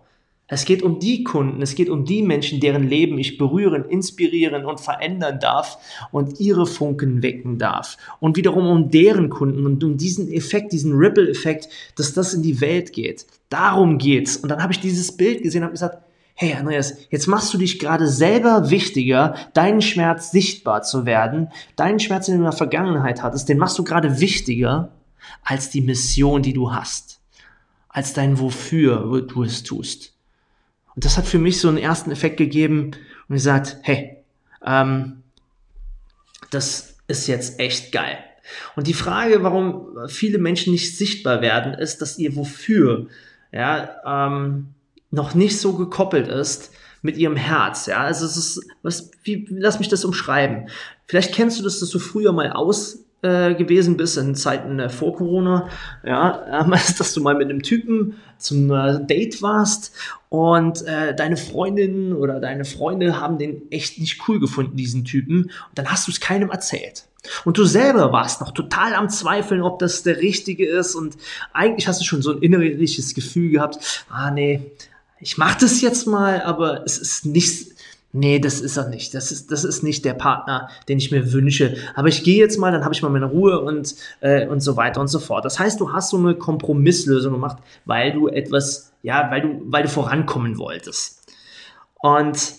Es 0.49 0.63
geht 0.63 0.81
um 0.81 0.99
die 0.99 1.23
Kunden, 1.25 1.61
es 1.61 1.75
geht 1.75 1.89
um 1.89 2.05
die 2.05 2.21
Menschen, 2.21 2.61
deren 2.61 2.87
Leben 2.87 3.17
ich 3.17 3.37
berühren, 3.37 3.83
inspirieren 3.83 4.65
und 4.65 4.79
verändern 4.79 5.39
darf 5.41 5.77
und 6.11 6.39
ihre 6.39 6.65
Funken 6.65 7.21
wecken 7.21 7.57
darf. 7.57 7.97
Und 8.21 8.37
wiederum 8.37 8.67
um 8.67 8.89
deren 8.89 9.29
Kunden 9.29 9.65
und 9.65 9.83
um 9.83 9.97
diesen 9.97 10.31
Effekt, 10.31 10.71
diesen 10.71 10.93
Ripple-Effekt, 10.93 11.67
dass 11.95 12.13
das 12.13 12.33
in 12.33 12.43
die 12.43 12.61
Welt 12.61 12.93
geht. 12.93 13.25
Darum 13.49 13.97
geht's. 13.97 14.37
Und 14.37 14.49
dann 14.49 14.63
habe 14.63 14.71
ich 14.71 14.79
dieses 14.79 15.15
Bild 15.15 15.43
gesehen 15.43 15.61
und 15.61 15.65
habe 15.65 15.73
gesagt, 15.73 15.97
hey 16.33 16.53
Andreas, 16.53 16.95
jetzt 17.09 17.27
machst 17.27 17.53
du 17.53 17.57
dich 17.57 17.79
gerade 17.79 18.07
selber 18.07 18.69
wichtiger, 18.69 19.35
deinen 19.53 19.81
Schmerz 19.81 20.31
sichtbar 20.31 20.83
zu 20.83 21.05
werden, 21.05 21.49
deinen 21.75 21.99
Schmerz, 21.99 22.27
den 22.27 22.35
du 22.35 22.39
in 22.39 22.43
der 22.43 22.51
Vergangenheit 22.53 23.21
hattest, 23.21 23.49
den 23.49 23.57
machst 23.57 23.77
du 23.79 23.83
gerade 23.83 24.21
wichtiger 24.21 24.91
als 25.43 25.71
die 25.71 25.81
Mission, 25.81 26.41
die 26.41 26.53
du 26.53 26.71
hast, 26.71 27.19
als 27.89 28.13
dein 28.13 28.39
Wofür 28.39 29.21
du 29.21 29.43
es 29.43 29.63
tust. 29.63 30.16
Und 30.97 31.05
das 31.05 31.15
hat 31.15 31.27
für 31.27 31.37
mich 31.37 31.61
so 31.61 31.67
einen 31.67 31.77
ersten 31.77 32.09
Effekt 32.09 32.37
gegeben 32.37 32.89
und 33.29 33.35
gesagt, 33.35 33.77
hey, 33.83 34.17
ähm, 34.65 35.21
das 36.49 36.95
ist 37.07 37.27
jetzt 37.27 37.59
echt 37.59 37.91
geil. 37.91 38.17
Und 38.75 38.87
die 38.87 38.95
Frage, 38.95 39.43
warum 39.43 39.95
viele 40.07 40.39
Menschen 40.39 40.73
nicht 40.73 40.97
sichtbar 40.97 41.43
werden, 41.43 41.75
ist, 41.75 42.01
dass 42.01 42.17
ihr 42.17 42.35
wofür 42.35 43.09
ja, 43.51 43.91
ähm, 44.07 44.69
noch 45.11 45.35
nicht 45.35 45.59
so 45.59 45.73
gekoppelt 45.73 46.29
ist 46.29 46.71
mit 47.03 47.15
ihrem 47.15 47.35
Herz. 47.35 47.85
Ja, 47.85 47.97
also 47.97 48.25
es 48.25 48.35
ist, 48.35 48.65
was, 48.81 49.11
wie, 49.21 49.45
lass 49.51 49.77
mich 49.77 49.89
das 49.89 50.03
umschreiben. 50.03 50.67
Vielleicht 51.05 51.31
kennst 51.31 51.59
du 51.59 51.63
das, 51.63 51.79
dass 51.79 51.91
du 51.91 51.99
früher 51.99 52.33
mal 52.33 52.51
aus 52.53 53.05
äh, 53.21 53.55
gewesen 53.55 53.97
bist 53.97 54.17
in 54.17 54.35
Zeiten 54.35 54.79
äh, 54.79 54.89
vor 54.89 55.15
Corona, 55.15 55.69
ja, 56.03 56.61
ähm, 56.61 56.71
dass 56.97 57.13
du 57.13 57.21
mal 57.21 57.35
mit 57.35 57.49
einem 57.49 57.63
Typen 57.63 58.15
zum 58.37 58.71
äh, 58.71 59.03
Date 59.05 59.41
warst. 59.41 59.93
Und 60.29 60.85
äh, 60.85 61.15
deine 61.15 61.37
Freundin 61.37 62.13
oder 62.13 62.39
deine 62.39 62.65
Freunde 62.65 63.19
haben 63.19 63.37
den 63.37 63.71
echt 63.71 63.99
nicht 63.99 64.27
cool 64.27 64.39
gefunden, 64.39 64.75
diesen 64.75 65.05
Typen, 65.05 65.43
und 65.43 65.75
dann 65.75 65.89
hast 65.89 66.07
du 66.07 66.11
es 66.11 66.19
keinem 66.19 66.49
erzählt. 66.49 67.05
Und 67.45 67.57
du 67.57 67.65
selber 67.65 68.11
warst 68.11 68.41
noch 68.41 68.51
total 68.51 68.93
am 68.93 69.09
Zweifeln, 69.09 69.61
ob 69.61 69.79
das 69.79 70.03
der 70.03 70.17
Richtige 70.17 70.67
ist. 70.67 70.95
Und 70.95 71.17
eigentlich 71.53 71.87
hast 71.87 71.99
du 71.99 72.05
schon 72.05 72.21
so 72.21 72.31
ein 72.31 72.41
innerliches 72.41 73.15
Gefühl 73.15 73.51
gehabt, 73.51 74.05
ah 74.09 74.31
nee, 74.31 74.71
ich 75.19 75.37
mach 75.37 75.55
das 75.55 75.81
jetzt 75.81 76.07
mal, 76.07 76.41
aber 76.43 76.83
es 76.85 76.97
ist 76.97 77.25
nicht 77.25 77.76
nee, 78.17 78.39
das 78.39 78.59
ist 78.59 78.77
er 78.77 78.89
nicht. 78.89 79.13
Das 79.13 79.31
ist, 79.31 79.51
das 79.51 79.63
ist 79.63 79.83
nicht 79.83 80.03
der 80.05 80.13
Partner, 80.13 80.69
den 80.87 80.97
ich 80.97 81.11
mir 81.11 81.31
wünsche. 81.31 81.77
Aber 81.95 82.07
ich 82.07 82.23
gehe 82.23 82.37
jetzt 82.37 82.57
mal, 82.57 82.71
dann 82.71 82.83
habe 82.83 82.93
ich 82.93 83.01
mal 83.01 83.09
meine 83.09 83.25
Ruhe 83.25 83.59
und, 83.61 83.95
äh, 84.21 84.47
und 84.47 84.61
so 84.61 84.75
weiter 84.75 84.99
und 85.01 85.07
so 85.07 85.19
fort. 85.19 85.45
Das 85.45 85.59
heißt, 85.59 85.79
du 85.79 85.93
hast 85.93 86.09
so 86.09 86.17
eine 86.17 86.35
Kompromisslösung 86.35 87.33
gemacht, 87.33 87.57
weil 87.85 88.13
du 88.13 88.27
etwas, 88.27 88.93
ja, 89.03 89.29
weil 89.31 89.41
du, 89.41 89.61
weil 89.65 89.83
du 89.83 89.89
vorankommen 89.89 90.57
wolltest. 90.57 91.31
Und 91.95 92.53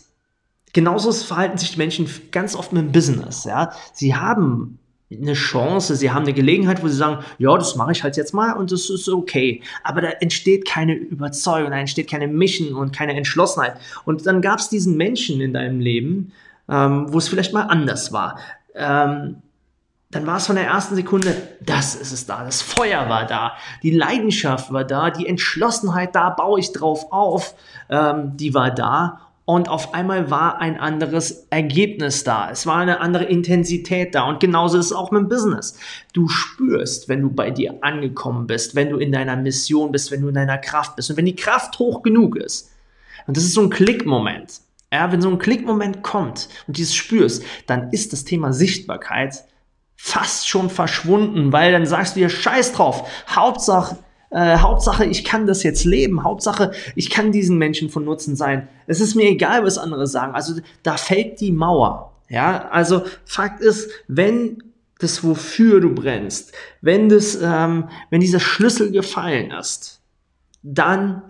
genauso 0.72 1.12
verhalten 1.12 1.58
sich 1.58 1.72
die 1.72 1.78
Menschen 1.78 2.08
ganz 2.30 2.54
oft 2.54 2.72
mit 2.72 2.82
dem 2.82 2.92
Business. 2.92 3.44
Ja? 3.44 3.72
Sie 3.92 4.14
haben 4.14 4.78
eine 5.10 5.32
Chance, 5.32 5.96
sie 5.96 6.10
haben 6.10 6.24
eine 6.24 6.34
Gelegenheit, 6.34 6.82
wo 6.82 6.88
sie 6.88 6.96
sagen, 6.96 7.24
ja, 7.38 7.56
das 7.56 7.76
mache 7.76 7.92
ich 7.92 8.02
halt 8.02 8.16
jetzt 8.16 8.34
mal 8.34 8.52
und 8.52 8.72
das 8.72 8.90
ist 8.90 9.08
okay. 9.08 9.62
Aber 9.82 10.02
da 10.02 10.08
entsteht 10.08 10.68
keine 10.68 10.94
Überzeugung, 10.94 11.70
da 11.70 11.78
entsteht 11.78 12.10
keine 12.10 12.28
Mission 12.28 12.74
und 12.74 12.94
keine 12.94 13.14
Entschlossenheit. 13.16 13.76
Und 14.04 14.26
dann 14.26 14.42
gab 14.42 14.58
es 14.58 14.68
diesen 14.68 14.96
Menschen 14.96 15.40
in 15.40 15.54
deinem 15.54 15.80
Leben, 15.80 16.32
ähm, 16.68 17.06
wo 17.08 17.18
es 17.18 17.28
vielleicht 17.28 17.54
mal 17.54 17.62
anders 17.62 18.12
war. 18.12 18.38
Ähm, 18.74 19.36
dann 20.10 20.26
war 20.26 20.38
es 20.38 20.46
von 20.46 20.56
der 20.56 20.66
ersten 20.66 20.94
Sekunde, 20.94 21.34
das 21.60 21.94
ist 21.94 22.12
es 22.12 22.24
da, 22.24 22.42
das 22.44 22.62
Feuer 22.62 23.10
war 23.10 23.26
da, 23.26 23.52
die 23.82 23.90
Leidenschaft 23.90 24.72
war 24.72 24.84
da, 24.84 25.10
die 25.10 25.26
Entschlossenheit, 25.26 26.14
da 26.14 26.30
baue 26.30 26.60
ich 26.60 26.72
drauf 26.72 27.12
auf, 27.12 27.54
ähm, 27.90 28.36
die 28.36 28.54
war 28.54 28.70
da 28.70 29.27
und 29.48 29.70
auf 29.70 29.94
einmal 29.94 30.30
war 30.30 30.60
ein 30.60 30.78
anderes 30.78 31.46
Ergebnis 31.48 32.22
da. 32.22 32.50
Es 32.50 32.66
war 32.66 32.76
eine 32.76 33.00
andere 33.00 33.24
Intensität 33.24 34.14
da. 34.14 34.28
Und 34.28 34.40
genauso 34.40 34.76
ist 34.76 34.86
es 34.86 34.92
auch 34.92 35.10
mit 35.10 35.22
dem 35.22 35.28
Business. 35.30 35.78
Du 36.12 36.28
spürst, 36.28 37.08
wenn 37.08 37.22
du 37.22 37.30
bei 37.30 37.50
dir 37.50 37.78
angekommen 37.80 38.46
bist, 38.46 38.74
wenn 38.74 38.90
du 38.90 38.98
in 38.98 39.10
deiner 39.10 39.36
Mission 39.36 39.90
bist, 39.90 40.10
wenn 40.10 40.20
du 40.20 40.28
in 40.28 40.34
deiner 40.34 40.58
Kraft 40.58 40.96
bist 40.96 41.08
und 41.08 41.16
wenn 41.16 41.24
die 41.24 41.34
Kraft 41.34 41.78
hoch 41.78 42.02
genug 42.02 42.36
ist. 42.36 42.72
Und 43.26 43.38
das 43.38 43.44
ist 43.44 43.54
so 43.54 43.62
ein 43.62 43.70
Klickmoment. 43.70 44.60
Ja, 44.92 45.10
wenn 45.12 45.22
so 45.22 45.30
ein 45.30 45.38
Klickmoment 45.38 46.02
kommt 46.02 46.50
und 46.66 46.76
dieses 46.76 46.94
spürst, 46.94 47.42
dann 47.66 47.90
ist 47.90 48.12
das 48.12 48.24
Thema 48.24 48.52
Sichtbarkeit 48.52 49.44
fast 49.96 50.46
schon 50.46 50.68
verschwunden, 50.68 51.54
weil 51.54 51.72
dann 51.72 51.86
sagst 51.86 52.16
du 52.16 52.20
dir 52.20 52.28
Scheiß 52.28 52.74
drauf. 52.74 53.08
Hauptsache, 53.34 53.96
äh, 54.30 54.58
Hauptsache, 54.58 55.04
ich 55.04 55.24
kann 55.24 55.46
das 55.46 55.62
jetzt 55.62 55.84
leben. 55.84 56.24
Hauptsache, 56.24 56.72
ich 56.94 57.10
kann 57.10 57.32
diesen 57.32 57.58
Menschen 57.58 57.88
von 57.88 58.04
Nutzen 58.04 58.36
sein. 58.36 58.68
Es 58.86 59.00
ist 59.00 59.14
mir 59.14 59.28
egal, 59.28 59.64
was 59.64 59.78
andere 59.78 60.06
sagen. 60.06 60.34
Also 60.34 60.60
da 60.82 60.96
fällt 60.96 61.40
die 61.40 61.52
Mauer. 61.52 62.12
Ja, 62.28 62.68
also 62.68 63.04
Fakt 63.24 63.62
ist, 63.62 63.90
wenn 64.06 64.62
das 64.98 65.24
wofür 65.24 65.80
du 65.80 65.94
brennst, 65.94 66.52
wenn 66.80 67.08
das, 67.08 67.38
ähm, 67.40 67.88
wenn 68.10 68.20
dieser 68.20 68.40
Schlüssel 68.40 68.90
gefallen 68.90 69.50
ist, 69.52 70.00
dann 70.62 71.22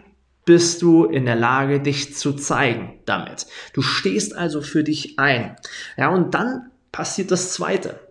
bist 0.44 0.80
du 0.80 1.04
in 1.04 1.26
der 1.26 1.36
Lage, 1.36 1.78
dich 1.78 2.16
zu 2.16 2.32
zeigen 2.32 3.00
damit. 3.04 3.46
Du 3.74 3.82
stehst 3.82 4.34
also 4.34 4.62
für 4.62 4.82
dich 4.82 5.18
ein. 5.18 5.56
Ja, 5.98 6.08
und 6.08 6.34
dann 6.34 6.70
passiert 6.90 7.30
das 7.30 7.52
Zweite 7.52 8.07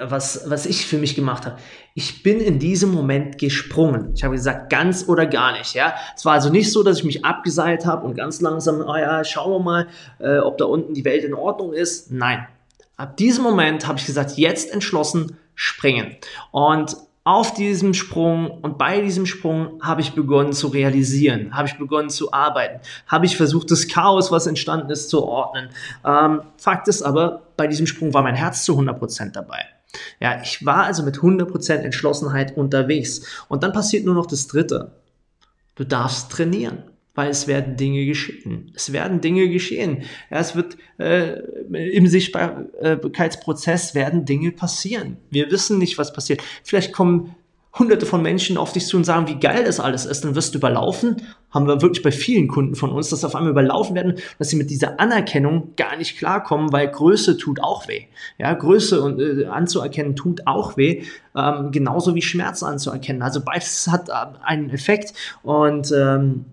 was, 0.00 0.50
was 0.50 0.66
ich 0.66 0.86
für 0.86 0.98
mich 0.98 1.14
gemacht 1.14 1.46
habe. 1.46 1.56
Ich 1.94 2.22
bin 2.22 2.40
in 2.40 2.58
diesem 2.58 2.92
Moment 2.92 3.38
gesprungen. 3.38 4.12
Ich 4.14 4.22
habe 4.22 4.34
gesagt, 4.34 4.70
ganz 4.70 5.08
oder 5.08 5.26
gar 5.26 5.52
nicht. 5.52 5.74
Ja, 5.74 5.94
es 6.14 6.24
war 6.24 6.34
also 6.34 6.50
nicht 6.50 6.70
so, 6.70 6.82
dass 6.82 6.98
ich 6.98 7.04
mich 7.04 7.24
abgeseilt 7.24 7.86
habe 7.86 8.04
und 8.06 8.14
ganz 8.14 8.40
langsam, 8.40 8.84
oh 8.86 8.96
ja, 8.96 9.24
schauen 9.24 9.52
wir 9.52 9.60
mal, 9.60 9.88
äh, 10.18 10.38
ob 10.38 10.58
da 10.58 10.66
unten 10.66 10.94
die 10.94 11.04
Welt 11.04 11.24
in 11.24 11.34
Ordnung 11.34 11.72
ist. 11.72 12.10
Nein. 12.10 12.46
Ab 12.96 13.16
diesem 13.16 13.42
Moment 13.42 13.86
habe 13.86 13.98
ich 13.98 14.06
gesagt, 14.06 14.32
jetzt 14.32 14.72
entschlossen 14.72 15.38
springen. 15.54 16.16
Und 16.50 16.96
auf 17.24 17.54
diesem 17.54 17.94
Sprung 17.94 18.50
und 18.62 18.78
bei 18.78 19.00
diesem 19.00 19.26
Sprung 19.26 19.80
habe 19.80 20.00
ich 20.00 20.12
begonnen 20.12 20.52
zu 20.52 20.66
realisieren, 20.66 21.56
habe 21.56 21.68
ich 21.68 21.78
begonnen 21.78 22.10
zu 22.10 22.32
arbeiten, 22.32 22.80
habe 23.06 23.26
ich 23.26 23.36
versucht, 23.36 23.70
das 23.70 23.86
Chaos, 23.86 24.32
was 24.32 24.48
entstanden 24.48 24.90
ist, 24.90 25.08
zu 25.08 25.24
ordnen. 25.24 25.68
Ähm, 26.04 26.42
Fakt 26.56 26.88
ist 26.88 27.02
aber, 27.02 27.42
bei 27.62 27.68
diesem 27.68 27.86
Sprung 27.86 28.12
war 28.12 28.24
mein 28.24 28.34
Herz 28.34 28.64
zu 28.64 28.76
100% 28.76 29.30
dabei. 29.30 29.64
Ja, 30.18 30.42
ich 30.42 30.66
war 30.66 30.82
also 30.82 31.04
mit 31.04 31.18
100% 31.18 31.74
Entschlossenheit 31.74 32.56
unterwegs. 32.56 33.22
Und 33.48 33.62
dann 33.62 33.72
passiert 33.72 34.04
nur 34.04 34.16
noch 34.16 34.26
das 34.26 34.48
Dritte. 34.48 34.96
Du 35.76 35.84
darfst 35.84 36.32
trainieren 36.32 36.82
weil 37.14 37.30
es 37.30 37.46
werden 37.46 37.76
Dinge 37.76 38.06
geschehen. 38.06 38.72
Es 38.74 38.92
werden 38.92 39.20
Dinge 39.20 39.48
geschehen. 39.50 40.04
Ja, 40.30 40.38
es 40.38 40.56
wird 40.56 40.78
äh, 40.98 41.40
im 41.70 42.06
Sichtbarkeitsprozess 42.06 43.94
werden 43.94 44.24
Dinge 44.24 44.50
passieren. 44.50 45.18
Wir 45.30 45.50
wissen 45.50 45.78
nicht, 45.78 45.98
was 45.98 46.14
passiert. 46.14 46.42
Vielleicht 46.64 46.92
kommen 46.92 47.36
hunderte 47.78 48.04
von 48.04 48.20
Menschen 48.20 48.58
auf 48.58 48.72
dich 48.72 48.86
zu 48.86 48.98
und 48.98 49.04
sagen, 49.04 49.28
wie 49.28 49.40
geil 49.40 49.64
das 49.64 49.80
alles 49.80 50.04
ist, 50.04 50.24
dann 50.24 50.34
wirst 50.34 50.54
du 50.54 50.58
überlaufen. 50.58 51.22
Haben 51.50 51.66
wir 51.66 51.80
wirklich 51.80 52.02
bei 52.02 52.12
vielen 52.12 52.48
Kunden 52.48 52.74
von 52.74 52.90
uns, 52.90 53.08
dass 53.08 53.20
sie 53.20 53.26
auf 53.26 53.34
einmal 53.34 53.52
überlaufen 53.52 53.94
werden, 53.94 54.16
dass 54.38 54.50
sie 54.50 54.56
mit 54.56 54.68
dieser 54.68 55.00
Anerkennung 55.00 55.74
gar 55.76 55.96
nicht 55.96 56.18
klarkommen, 56.18 56.70
weil 56.72 56.88
Größe 56.88 57.38
tut 57.38 57.62
auch 57.62 57.88
weh. 57.88 58.04
Ja, 58.38 58.52
Größe 58.52 59.00
und, 59.00 59.20
äh, 59.20 59.46
anzuerkennen 59.46 60.16
tut 60.16 60.46
auch 60.46 60.76
weh, 60.76 61.04
ähm, 61.34 61.72
genauso 61.72 62.14
wie 62.14 62.22
Schmerz 62.22 62.62
anzuerkennen. 62.62 63.22
Also 63.22 63.40
beides 63.40 63.88
hat 63.88 64.10
äh, 64.10 64.12
einen 64.42 64.68
Effekt 64.68 65.14
und 65.42 65.92
ähm, 65.92 66.44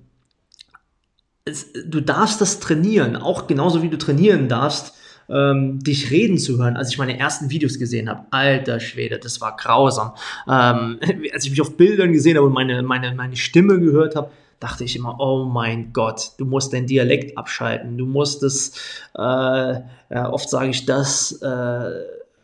es, 1.43 1.67
du 1.85 1.99
darfst 1.99 2.39
das 2.39 2.59
trainieren, 2.61 3.17
auch 3.17 3.47
genauso 3.47 3.81
wie 3.81 3.89
du 3.89 3.97
trainieren 3.97 4.47
darfst, 4.47 4.93
ähm, 5.29 5.79
dich 5.79 6.11
reden 6.11 6.37
zu 6.37 6.57
hören, 6.57 6.77
als 6.77 6.89
ich 6.91 6.97
meine 6.97 7.17
ersten 7.17 7.49
Videos 7.49 7.79
gesehen 7.79 8.09
habe. 8.09 8.25
Alter 8.31 8.79
Schwede, 8.79 9.19
das 9.19 9.41
war 9.41 9.55
grausam. 9.55 10.13
Ähm, 10.47 10.99
als 11.33 11.45
ich 11.45 11.51
mich 11.51 11.61
auf 11.61 11.77
Bildern 11.77 12.11
gesehen 12.11 12.37
habe 12.37 12.47
und 12.47 12.53
meine, 12.53 12.81
meine, 12.83 13.13
meine 13.13 13.35
Stimme 13.35 13.79
gehört 13.79 14.15
habe, 14.15 14.31
dachte 14.59 14.83
ich 14.83 14.95
immer, 14.95 15.19
oh 15.19 15.45
mein 15.45 15.93
Gott, 15.93 16.31
du 16.37 16.45
musst 16.45 16.73
dein 16.73 16.85
Dialekt 16.85 17.37
abschalten, 17.37 17.97
du 17.97 18.05
musst 18.05 18.43
es, 18.43 18.73
äh, 19.17 19.21
ja, 19.21 20.29
oft 20.29 20.49
sage 20.49 20.69
ich 20.69 20.85
das, 20.85 21.31
äh, 21.41 21.91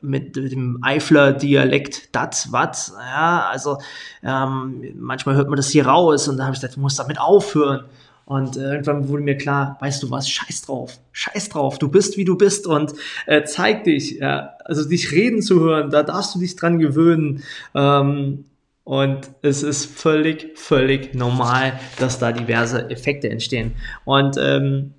mit 0.02 0.36
dem 0.36 0.80
Eifler 0.82 1.34
Dialekt, 1.34 2.16
dat, 2.16 2.48
wat, 2.52 2.92
ja, 3.00 3.48
also 3.52 3.80
ähm, 4.24 4.94
manchmal 4.96 5.36
hört 5.36 5.50
man 5.50 5.58
das 5.58 5.70
hier 5.70 5.88
raus 5.88 6.28
und 6.28 6.38
da 6.38 6.44
habe 6.44 6.54
ich 6.54 6.62
gesagt, 6.62 6.78
du 6.78 6.80
musst 6.80 7.00
damit 7.00 7.20
aufhören. 7.20 7.86
Und 8.26 8.58
äh, 8.58 8.62
irgendwann 8.62 9.08
wurde 9.08 9.24
mir 9.24 9.38
klar, 9.38 9.78
weißt 9.82 10.02
du 10.02 10.10
was, 10.10 10.28
scheiß 10.28 10.64
drauf, 10.64 10.98
scheiß 11.12 11.50
drauf, 11.50 11.78
du 11.78 11.90
bist 11.90 12.18
wie 12.18 12.26
du 12.26 12.36
bist 12.36 12.66
und 12.66 12.94
äh, 13.28 13.44
zeig 13.44 13.84
dich, 13.84 14.14
ja, 14.14 14.56
also 14.66 14.88
dich 14.88 15.12
reden 15.12 15.44
zu 15.44 15.60
hören, 15.60 15.92
da 15.92 16.02
darfst 16.02 16.34
du 16.34 16.40
dich 16.40 16.56
dran 16.56 16.80
gewöhnen. 16.80 17.44
Ähm, 17.76 18.46
und 18.84 19.32
es 19.42 19.64
ist 19.64 19.86
völlig, 19.86 20.58
völlig 20.58 21.16
normal, 21.16 21.80
dass 22.00 22.20
da 22.20 22.32
diverse 22.32 22.90
Effekte 22.90 23.30
entstehen. 23.30 23.74
Und 24.06 24.38
ähm, 24.40 24.94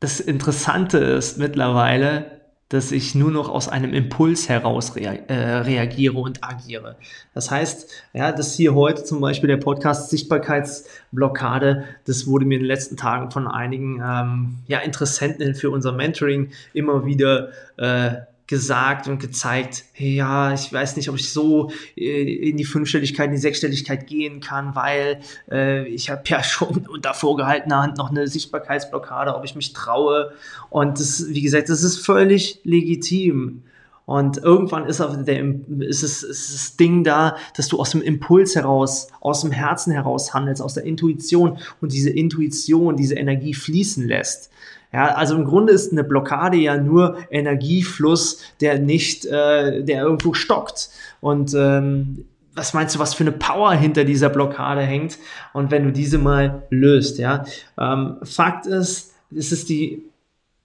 das 0.00 0.20
Interessante 0.20 0.98
ist 0.98 1.38
mittlerweile, 1.38 2.39
dass 2.70 2.92
ich 2.92 3.14
nur 3.14 3.30
noch 3.30 3.48
aus 3.48 3.68
einem 3.68 3.92
Impuls 3.92 4.48
heraus 4.48 4.96
rea 4.96 5.12
äh, 5.26 5.34
reagiere 5.58 6.18
und 6.18 6.42
agiere. 6.42 6.96
Das 7.34 7.50
heißt, 7.50 7.90
ja, 8.12 8.32
dass 8.32 8.54
hier 8.54 8.74
heute 8.74 9.04
zum 9.04 9.20
Beispiel 9.20 9.48
der 9.48 9.56
Podcast 9.56 10.08
Sichtbarkeitsblockade, 10.10 11.84
das 12.06 12.26
wurde 12.26 12.46
mir 12.46 12.54
in 12.54 12.60
den 12.62 12.68
letzten 12.68 12.96
Tagen 12.96 13.30
von 13.32 13.48
einigen 13.48 14.00
ähm, 14.02 14.58
ja, 14.68 14.78
Interessenten 14.78 15.54
für 15.56 15.70
unser 15.70 15.92
Mentoring 15.92 16.50
immer 16.72 17.04
wieder 17.04 17.48
äh, 17.76 18.12
gesagt 18.50 19.06
und 19.06 19.20
gezeigt, 19.20 19.84
hey, 19.92 20.16
ja, 20.16 20.52
ich 20.52 20.72
weiß 20.72 20.96
nicht, 20.96 21.08
ob 21.08 21.14
ich 21.14 21.32
so 21.32 21.70
äh, 21.96 22.48
in 22.50 22.56
die 22.56 22.64
Fünfstelligkeit, 22.64 23.26
in 23.26 23.32
die 23.32 23.38
Sechsstelligkeit 23.38 24.08
gehen 24.08 24.40
kann, 24.40 24.74
weil 24.74 25.20
äh, 25.50 25.86
ich 25.86 26.10
habe 26.10 26.22
ja 26.26 26.42
schon 26.42 26.86
unter 26.88 27.14
vorgehaltener 27.14 27.82
Hand 27.82 27.96
noch 27.96 28.10
eine 28.10 28.26
Sichtbarkeitsblockade, 28.26 29.36
ob 29.36 29.44
ich 29.44 29.54
mich 29.54 29.72
traue. 29.72 30.32
Und 30.68 30.98
das, 30.98 31.28
wie 31.28 31.42
gesagt, 31.42 31.68
das 31.68 31.84
ist 31.84 32.04
völlig 32.04 32.60
legitim. 32.64 33.62
Und 34.04 34.38
irgendwann 34.38 34.86
ist, 34.86 34.98
der, 34.98 35.44
ist, 35.78 36.02
es, 36.02 36.24
ist 36.24 36.52
das 36.52 36.76
Ding 36.76 37.04
da, 37.04 37.36
dass 37.54 37.68
du 37.68 37.78
aus 37.78 37.90
dem 37.90 38.02
Impuls 38.02 38.56
heraus, 38.56 39.06
aus 39.20 39.42
dem 39.42 39.52
Herzen 39.52 39.92
heraus 39.92 40.34
handelst, 40.34 40.60
aus 40.60 40.74
der 40.74 40.82
Intuition 40.82 41.58
und 41.80 41.92
diese 41.92 42.10
Intuition, 42.10 42.96
diese 42.96 43.14
Energie 43.14 43.54
fließen 43.54 44.08
lässt. 44.08 44.50
Ja, 44.92 45.14
also 45.14 45.36
im 45.36 45.44
Grunde 45.44 45.72
ist 45.72 45.92
eine 45.92 46.02
Blockade 46.02 46.56
ja 46.56 46.76
nur 46.76 47.18
Energiefluss, 47.30 48.40
der 48.60 48.78
nicht, 48.78 49.24
äh, 49.24 49.82
der 49.84 50.02
irgendwo 50.02 50.34
stockt. 50.34 50.90
Und 51.20 51.54
ähm, 51.54 52.24
was 52.54 52.74
meinst 52.74 52.94
du, 52.94 52.98
was 52.98 53.14
für 53.14 53.24
eine 53.24 53.32
Power 53.32 53.72
hinter 53.72 54.04
dieser 54.04 54.28
Blockade 54.28 54.82
hängt? 54.82 55.18
Und 55.52 55.70
wenn 55.70 55.84
du 55.84 55.92
diese 55.92 56.18
mal 56.18 56.62
löst, 56.70 57.18
ja. 57.18 57.44
Ähm, 57.78 58.16
Fakt 58.22 58.66
ist, 58.66 59.14
es 59.34 59.52
ist 59.52 59.68
die 59.68 60.09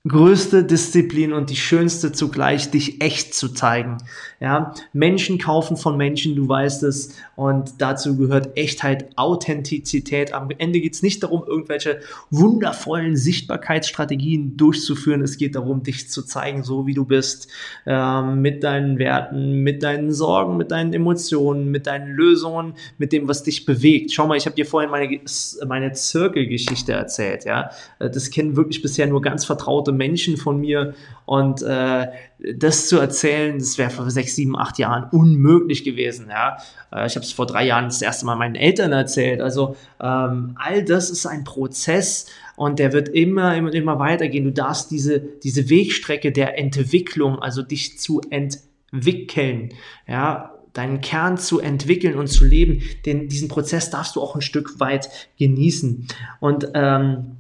größte 0.08 0.64
Disziplin 0.64 1.34
und 1.34 1.50
die 1.50 1.56
schönste 1.56 2.12
zugleich, 2.12 2.70
dich 2.70 3.02
echt 3.02 3.34
zu 3.34 3.50
zeigen. 3.50 3.98
Ja, 4.40 4.74
Menschen 4.94 5.40
kaufen 5.40 5.78
von 5.78 5.98
Menschen, 5.98 6.36
du 6.36 6.48
weißt 6.48 6.84
es, 6.84 7.16
und 7.36 7.82
dazu 7.82 8.16
gehört 8.16 8.56
Echtheit, 8.56 9.10
Authentizität. 9.18 10.34
Am 10.34 10.50
Ende 10.58 10.80
geht 10.80 10.94
es 10.94 11.02
nicht 11.02 11.24
darum, 11.24 11.44
irgendwelche 11.48 12.02
wundervollen 12.30 13.16
Sichtbarkeitsstrategien 13.16 14.58
durchzuführen. 14.58 15.22
Es 15.22 15.38
geht 15.38 15.56
darum, 15.56 15.82
dich 15.82 16.10
zu 16.10 16.22
zeigen, 16.22 16.64
so 16.64 16.86
wie 16.86 16.94
du 16.94 17.06
bist, 17.06 17.48
ähm, 17.88 18.42
mit 18.42 18.64
deinen 18.64 19.00
Werten, 19.00 19.64
mit 19.64 19.82
deinen 19.82 20.12
Sorgen, 20.12 20.58
mit 20.58 20.70
deinen 20.70 20.94
Emotionen, 20.94 21.72
mit 21.72 21.88
deinen 21.88 22.10
Lösungen, 22.10 22.76
mit 23.00 23.12
dem, 23.12 23.28
was 23.28 23.42
dich 23.42 23.66
bewegt. 23.66 24.14
Schau 24.14 24.28
mal, 24.28 24.38
ich 24.38 24.46
habe 24.46 24.56
dir 24.56 24.66
vorhin 24.66 24.92
meine, 24.92 25.20
meine 25.68 25.92
Zirkelgeschichte 25.94 26.92
erzählt. 26.92 27.46
Ja, 27.46 27.72
das 27.98 28.30
kennen 28.30 28.56
wirklich 28.56 28.84
bisher 28.84 29.08
nur 29.08 29.22
ganz 29.22 29.46
vertraute 29.46 29.95
Menschen 29.98 30.38
von 30.38 30.60
mir 30.60 30.94
und 31.26 31.62
äh, 31.62 32.08
das 32.56 32.88
zu 32.88 33.00
erzählen, 33.00 33.58
das 33.58 33.78
wäre 33.78 33.90
vor 33.90 34.10
sechs, 34.12 34.36
sieben, 34.36 34.58
acht 34.58 34.78
Jahren 34.78 35.10
unmöglich 35.12 35.84
gewesen. 35.84 36.28
Ja? 36.30 36.58
Äh, 36.92 37.08
ich 37.08 37.16
habe 37.16 37.26
es 37.26 37.32
vor 37.32 37.46
drei 37.46 37.66
Jahren 37.66 37.86
das 37.86 38.02
erste 38.02 38.26
Mal 38.26 38.36
meinen 38.36 38.56
Eltern 38.56 38.92
erzählt. 38.92 39.42
Also 39.42 39.76
ähm, 40.02 40.56
all 40.56 40.84
das 40.84 41.10
ist 41.10 41.26
ein 41.26 41.44
Prozess, 41.44 42.28
und 42.56 42.80
der 42.80 42.94
wird 42.94 43.10
immer, 43.10 43.56
immer, 43.56 43.74
immer 43.74 44.00
weitergehen. 44.00 44.46
Du 44.46 44.52
darfst 44.52 44.92
diese, 44.92 45.20
diese 45.20 45.70
Wegstrecke 45.70 46.32
der 46.32 46.58
Entwicklung, 46.58 47.40
also 47.40 47.62
dich 47.62 48.00
zu 48.00 48.22
entwickeln, 48.30 49.74
ja, 50.08 50.52
deinen 50.74 51.00
Kern 51.00 51.38
zu 51.38 51.60
entwickeln 51.60 52.18
und 52.18 52.28
zu 52.28 52.46
leben, 52.46 52.82
den, 53.06 53.30
diesen 53.30 53.48
Prozess 53.48 53.90
darfst 53.90 54.16
du 54.16 54.22
auch 54.22 54.36
ein 54.36 54.42
Stück 54.42 54.80
weit 54.80 55.10
genießen. 55.38 56.08
Und 56.42 56.70
ähm, 56.74 57.38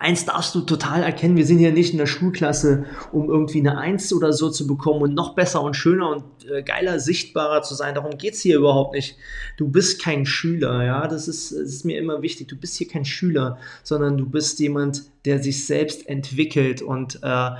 Eins 0.00 0.24
darfst 0.24 0.54
du 0.54 0.60
total 0.60 1.02
erkennen, 1.02 1.36
wir 1.36 1.44
sind 1.44 1.58
hier 1.58 1.72
nicht 1.72 1.92
in 1.92 1.98
der 1.98 2.06
Schulklasse, 2.06 2.84
um 3.10 3.28
irgendwie 3.28 3.58
eine 3.58 3.78
Eins 3.78 4.12
oder 4.12 4.32
so 4.32 4.48
zu 4.48 4.66
bekommen 4.66 5.02
und 5.02 5.14
noch 5.14 5.34
besser 5.34 5.60
und 5.60 5.74
schöner 5.74 6.10
und 6.10 6.48
äh, 6.48 6.62
geiler, 6.62 7.00
sichtbarer 7.00 7.62
zu 7.62 7.74
sein. 7.74 7.96
Darum 7.96 8.16
geht's 8.16 8.40
hier 8.40 8.58
überhaupt 8.58 8.94
nicht. 8.94 9.16
Du 9.56 9.68
bist 9.68 10.00
kein 10.00 10.24
Schüler, 10.24 10.84
ja, 10.84 11.08
das 11.08 11.26
ist, 11.26 11.50
das 11.50 11.58
ist 11.58 11.84
mir 11.84 11.98
immer 11.98 12.22
wichtig. 12.22 12.46
Du 12.46 12.56
bist 12.56 12.76
hier 12.76 12.86
kein 12.86 13.04
Schüler, 13.04 13.58
sondern 13.82 14.16
du 14.16 14.26
bist 14.26 14.60
jemand, 14.60 15.02
der 15.24 15.42
sich 15.42 15.66
selbst 15.66 16.08
entwickelt 16.08 16.80
und 16.80 17.18
äh, 17.22 17.50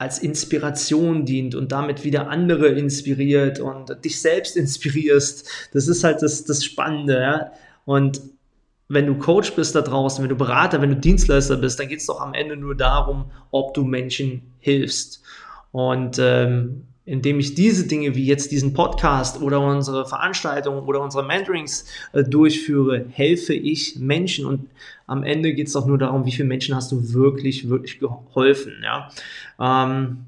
als 0.00 0.18
Inspiration 0.18 1.24
dient 1.24 1.54
und 1.54 1.72
damit 1.72 2.04
wieder 2.04 2.30
andere 2.30 2.68
inspiriert 2.68 3.60
und 3.60 4.04
dich 4.04 4.20
selbst 4.20 4.56
inspirierst. 4.56 5.48
Das 5.72 5.86
ist 5.86 6.02
halt 6.02 6.22
das, 6.22 6.44
das 6.44 6.64
Spannende, 6.64 7.20
ja. 7.20 7.52
Und 7.84 8.22
wenn 8.90 9.06
du 9.06 9.14
Coach 9.14 9.54
bist 9.54 9.76
da 9.76 9.82
draußen, 9.82 10.20
wenn 10.20 10.28
du 10.28 10.36
Berater, 10.36 10.82
wenn 10.82 10.90
du 10.90 10.96
Dienstleister 10.96 11.56
bist, 11.56 11.78
dann 11.78 11.86
geht 11.86 12.00
es 12.00 12.06
doch 12.06 12.20
am 12.20 12.34
Ende 12.34 12.56
nur 12.56 12.74
darum, 12.74 13.26
ob 13.52 13.72
du 13.72 13.84
Menschen 13.84 14.42
hilfst. 14.58 15.22
Und 15.70 16.18
ähm, 16.18 16.86
indem 17.04 17.38
ich 17.38 17.54
diese 17.54 17.86
Dinge 17.86 18.16
wie 18.16 18.26
jetzt 18.26 18.50
diesen 18.50 18.74
Podcast 18.74 19.40
oder 19.40 19.60
unsere 19.60 20.06
Veranstaltungen 20.06 20.82
oder 20.82 21.00
unsere 21.00 21.24
Mentorings 21.24 21.86
äh, 22.12 22.24
durchführe, 22.24 23.06
helfe 23.10 23.54
ich 23.54 23.94
Menschen 23.96 24.44
und 24.44 24.68
am 25.06 25.22
Ende 25.22 25.54
geht 25.54 25.68
es 25.68 25.72
doch 25.74 25.86
nur 25.86 25.98
darum, 25.98 26.26
wie 26.26 26.32
viele 26.32 26.48
Menschen 26.48 26.74
hast 26.74 26.90
du 26.90 27.12
wirklich, 27.12 27.68
wirklich 27.68 28.00
geholfen. 28.00 28.72
Ja? 28.82 29.08
Ähm, 29.60 30.26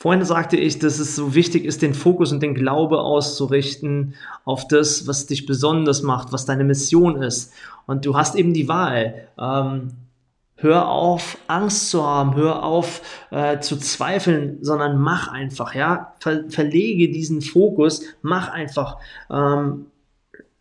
Vorhin 0.00 0.24
sagte 0.24 0.56
ich, 0.56 0.78
dass 0.78 1.00
es 1.00 1.16
so 1.16 1.34
wichtig 1.34 1.64
ist, 1.64 1.82
den 1.82 1.92
Fokus 1.92 2.30
und 2.30 2.40
den 2.40 2.54
Glaube 2.54 3.00
auszurichten 3.00 4.14
auf 4.44 4.68
das, 4.68 5.08
was 5.08 5.26
dich 5.26 5.44
besonders 5.44 6.02
macht, 6.02 6.32
was 6.32 6.46
deine 6.46 6.62
Mission 6.62 7.20
ist. 7.20 7.52
Und 7.84 8.06
du 8.06 8.16
hast 8.16 8.36
eben 8.36 8.54
die 8.54 8.68
Wahl. 8.68 9.26
Ähm, 9.36 9.88
hör 10.54 10.88
auf, 10.88 11.36
Angst 11.48 11.90
zu 11.90 12.06
haben, 12.06 12.36
hör 12.36 12.62
auf 12.62 13.02
äh, 13.32 13.58
zu 13.58 13.76
zweifeln, 13.76 14.58
sondern 14.60 14.98
mach 14.98 15.32
einfach, 15.32 15.74
ja. 15.74 16.14
Ver 16.20 16.44
verlege 16.48 17.10
diesen 17.10 17.42
Fokus, 17.42 18.04
mach 18.22 18.50
einfach. 18.50 18.98
Ähm, 19.28 19.86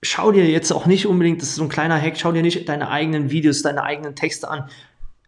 schau 0.01 0.32
dir 0.32 0.50
jetzt 0.50 0.72
auch 0.72 0.88
nicht 0.88 1.06
unbedingt, 1.06 1.44
das 1.44 1.50
ist 1.50 1.56
so 1.58 1.63
ein 1.63 1.70
kleiner 1.70 2.01
Hack, 2.01 2.17
schau 2.17 2.32
dir 2.32 2.41
nicht 2.41 2.67
deine 2.67 2.89
eigenen 2.89 3.29
Videos, 3.29 3.62
deine 3.62 3.84
eigenen 3.84 4.15
Texte 4.15 4.50
an 4.50 4.67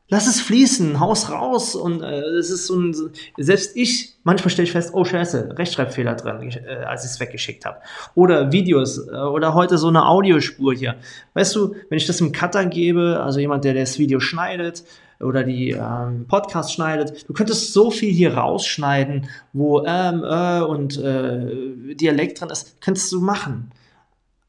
lass 0.10 0.28
es 0.28 0.42
fließen, 0.42 1.00
haus 1.00 1.32
raus. 1.32 1.76
Und 1.76 2.02
äh, 2.02 2.20
es 2.20 2.50
ist 2.50 2.68
so 2.68 2.76
ein, 2.76 2.96
selbst 3.38 3.76
ich, 3.76 4.16
manchmal 4.24 4.50
stelle 4.50 4.66
ich 4.66 4.72
fest, 4.72 4.92
oh 4.94 5.06
scheiße, 5.06 5.58
Rechtschreibfehler 5.58 6.16
drin, 6.16 6.52
äh, 6.52 6.84
als 6.84 7.06
ich 7.06 7.12
es 7.12 7.20
weggeschickt 7.20 7.66
habe. 7.66 7.78
Oder 8.16 8.52
Videos 8.52 9.08
äh, 9.08 9.12
oder 9.12 9.54
heute 9.54 9.78
so 9.78 9.88
eine 9.88 10.06
Audiospur 10.06 10.74
hier. 10.74 10.96
Weißt 11.34 11.56
du, 11.56 11.76
wenn 11.90 11.98
ich 11.98 12.08
das 12.08 12.20
im 12.20 12.32
Cutter 12.32 12.66
gebe, 12.66 13.22
also 13.24 13.40
jemand, 13.40 13.64
der 13.64 13.74
das 13.74 13.98
Video 13.98 14.20
schneidet, 14.20 14.84
oder 15.22 15.44
die 15.44 15.72
ähm, 15.72 16.28
Podcast 16.30 16.74
schneidet. 16.74 17.28
Du 17.28 17.34
könntest 17.34 17.74
so 17.74 17.92
viel 17.92 18.10
hier 18.10 18.36
rausschneiden, 18.36 19.28
wo 19.52 19.84
ähm, 19.86 20.24
äh 20.24 20.62
und 20.62 20.98
äh, 20.98 21.94
Dialekt 21.96 22.40
drin 22.40 22.50
ist. 22.50 22.80
Könntest 22.80 23.12
du 23.12 23.20
machen 23.20 23.70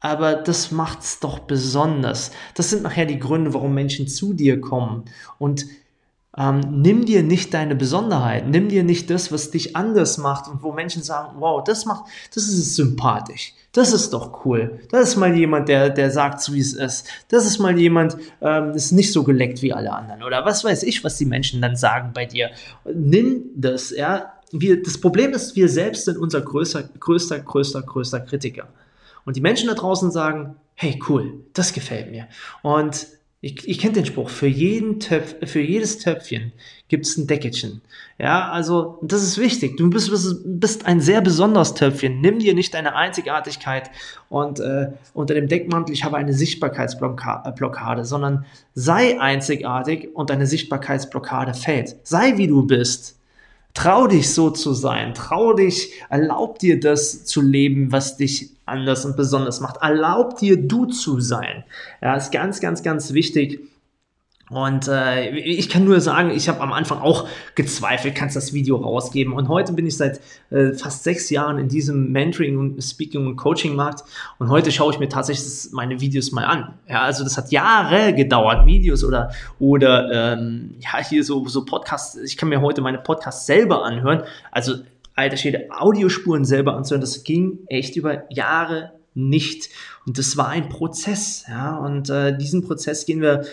aber 0.01 0.33
das 0.33 0.71
macht's 0.71 1.19
doch 1.19 1.39
besonders. 1.39 2.31
Das 2.55 2.69
sind 2.69 2.83
nachher 2.83 3.05
die 3.05 3.19
Gründe, 3.19 3.53
warum 3.53 3.73
Menschen 3.73 4.07
zu 4.07 4.33
dir 4.33 4.59
kommen. 4.59 5.05
Und 5.37 5.65
ähm, 6.37 6.81
nimm 6.81 7.05
dir 7.05 7.23
nicht 7.23 7.53
deine 7.53 7.75
Besonderheit, 7.75 8.47
nimm 8.47 8.69
dir 8.69 8.83
nicht 8.83 9.09
das, 9.09 9.31
was 9.31 9.51
dich 9.51 9.75
anders 9.75 10.17
macht 10.17 10.47
und 10.47 10.63
wo 10.63 10.71
Menschen 10.71 11.03
sagen, 11.03 11.35
wow, 11.39 11.61
das 11.63 11.85
macht, 11.85 12.05
das 12.33 12.45
ist 12.47 12.75
sympathisch, 12.75 13.53
das 13.73 13.91
ist 13.91 14.13
doch 14.13 14.45
cool. 14.45 14.79
Das 14.91 15.09
ist 15.09 15.15
mal 15.17 15.35
jemand, 15.35 15.67
der, 15.67 15.89
der 15.89 16.09
sagt, 16.09 16.41
so 16.41 16.53
wie 16.53 16.61
es 16.61 16.73
ist. 16.73 17.07
Das 17.27 17.45
ist 17.45 17.59
mal 17.59 17.77
jemand, 17.77 18.15
ähm, 18.41 18.71
ist 18.71 18.93
nicht 18.93 19.11
so 19.11 19.23
geleckt 19.23 19.61
wie 19.61 19.73
alle 19.73 19.91
anderen 19.91 20.23
oder 20.23 20.45
was 20.45 20.63
weiß 20.63 20.83
ich, 20.83 21.03
was 21.03 21.17
die 21.17 21.25
Menschen 21.25 21.61
dann 21.61 21.75
sagen 21.75 22.11
bei 22.13 22.25
dir. 22.25 22.51
Nimm 22.85 23.43
das, 23.55 23.91
ja. 23.91 24.33
Wir, 24.53 24.81
das 24.81 24.99
Problem 24.99 25.31
ist, 25.31 25.55
wir 25.55 25.69
selbst 25.69 26.05
sind 26.05 26.17
unser 26.17 26.41
größter, 26.41 26.83
größter, 26.83 27.39
größter, 27.39 27.81
größter 27.81 28.19
Kritiker. 28.21 28.67
Und 29.25 29.35
die 29.35 29.41
Menschen 29.41 29.67
da 29.67 29.75
draußen 29.75 30.11
sagen, 30.11 30.55
hey, 30.75 30.99
cool, 31.07 31.43
das 31.53 31.73
gefällt 31.73 32.11
mir. 32.11 32.27
Und 32.63 33.07
ich, 33.43 33.67
ich 33.67 33.79
kenne 33.79 33.93
den 33.93 34.05
Spruch, 34.05 34.29
für, 34.29 34.47
jeden 34.47 34.99
Töpf, 34.99 35.35
für 35.49 35.61
jedes 35.61 35.97
Töpfchen 35.97 36.51
gibt 36.89 37.07
es 37.07 37.17
ein 37.17 37.25
Deckelchen. 37.25 37.81
Ja, 38.19 38.51
also 38.51 38.99
das 39.01 39.23
ist 39.23 39.39
wichtig. 39.39 39.77
Du 39.77 39.89
bist, 39.89 40.11
bist 40.45 40.85
ein 40.85 41.01
sehr 41.01 41.21
besonderes 41.21 41.73
Töpfchen. 41.73 42.21
Nimm 42.21 42.37
dir 42.37 42.53
nicht 42.53 42.75
deine 42.75 42.95
Einzigartigkeit 42.95 43.89
und 44.29 44.59
äh, 44.59 44.91
unter 45.15 45.33
dem 45.33 45.47
Deckmantel, 45.47 45.91
ich 45.91 46.03
habe 46.03 46.17
eine 46.17 46.33
Sichtbarkeitsblockade, 46.33 48.05
sondern 48.05 48.45
sei 48.75 49.19
einzigartig 49.19 50.09
und 50.13 50.29
deine 50.29 50.45
Sichtbarkeitsblockade 50.45 51.55
fällt. 51.55 51.95
Sei 52.03 52.37
wie 52.37 52.47
du 52.47 52.67
bist. 52.67 53.17
Trau 53.73 54.07
dich 54.07 54.33
so 54.33 54.49
zu 54.49 54.73
sein. 54.73 55.13
Trau 55.13 55.53
dich, 55.53 55.93
erlaub 56.09 56.59
dir 56.59 56.79
das 56.79 57.25
zu 57.25 57.41
leben, 57.41 57.91
was 57.91 58.17
dich 58.17 58.49
anders 58.65 59.05
und 59.05 59.15
besonders 59.15 59.59
macht. 59.59 59.77
Erlaub 59.81 60.37
dir 60.37 60.57
du 60.57 60.85
zu 60.85 61.19
sein. 61.19 61.63
Ja, 62.01 62.15
ist 62.15 62.31
ganz, 62.31 62.59
ganz, 62.59 62.83
ganz 62.83 63.13
wichtig. 63.13 63.59
Und 64.51 64.89
äh, 64.89 65.29
ich 65.29 65.69
kann 65.69 65.85
nur 65.85 66.01
sagen, 66.01 66.29
ich 66.29 66.49
habe 66.49 66.59
am 66.59 66.73
Anfang 66.73 66.99
auch 66.99 67.27
gezweifelt, 67.55 68.15
kannst 68.15 68.35
das 68.35 68.51
Video 68.51 68.75
rausgeben. 68.75 69.33
Und 69.33 69.47
heute 69.47 69.71
bin 69.71 69.87
ich 69.87 69.95
seit 69.95 70.19
äh, 70.49 70.73
fast 70.73 71.05
sechs 71.05 71.29
Jahren 71.29 71.57
in 71.57 71.69
diesem 71.69 72.11
Mentoring 72.11 72.57
und 72.57 72.83
Speaking 72.83 73.27
und 73.27 73.37
Coaching 73.37 73.75
Markt. 73.75 74.03
Und 74.39 74.49
heute 74.49 74.73
schaue 74.73 74.91
ich 74.91 74.99
mir 74.99 75.07
tatsächlich 75.07 75.71
meine 75.71 76.01
Videos 76.01 76.33
mal 76.33 76.43
an. 76.43 76.73
Ja, 76.89 77.03
also 77.03 77.23
das 77.23 77.37
hat 77.37 77.51
Jahre 77.51 78.13
gedauert, 78.13 78.65
Videos 78.65 79.05
oder 79.05 79.31
oder 79.57 80.33
ähm, 80.33 80.75
ja 80.79 81.01
hier 81.01 81.23
so 81.23 81.47
so 81.47 81.63
Podcasts. 81.63 82.17
Ich 82.17 82.35
kann 82.35 82.49
mir 82.49 82.59
heute 82.59 82.81
meine 82.81 82.97
Podcasts 82.97 83.45
selber 83.45 83.85
anhören. 83.85 84.23
Also 84.51 84.75
alter 85.15 85.37
Schwede, 85.37 85.67
Audiospuren 85.69 86.43
selber 86.43 86.75
anzuhören, 86.75 87.01
das 87.01 87.23
ging 87.23 87.59
echt 87.67 87.95
über 87.95 88.23
Jahre 88.29 88.91
nicht. 89.13 89.69
Und 90.05 90.17
das 90.17 90.35
war 90.35 90.49
ein 90.49 90.67
Prozess. 90.67 91.45
Ja, 91.47 91.77
und 91.77 92.09
äh, 92.09 92.37
diesen 92.37 92.65
Prozess 92.65 93.05
gehen 93.05 93.21
wir 93.21 93.45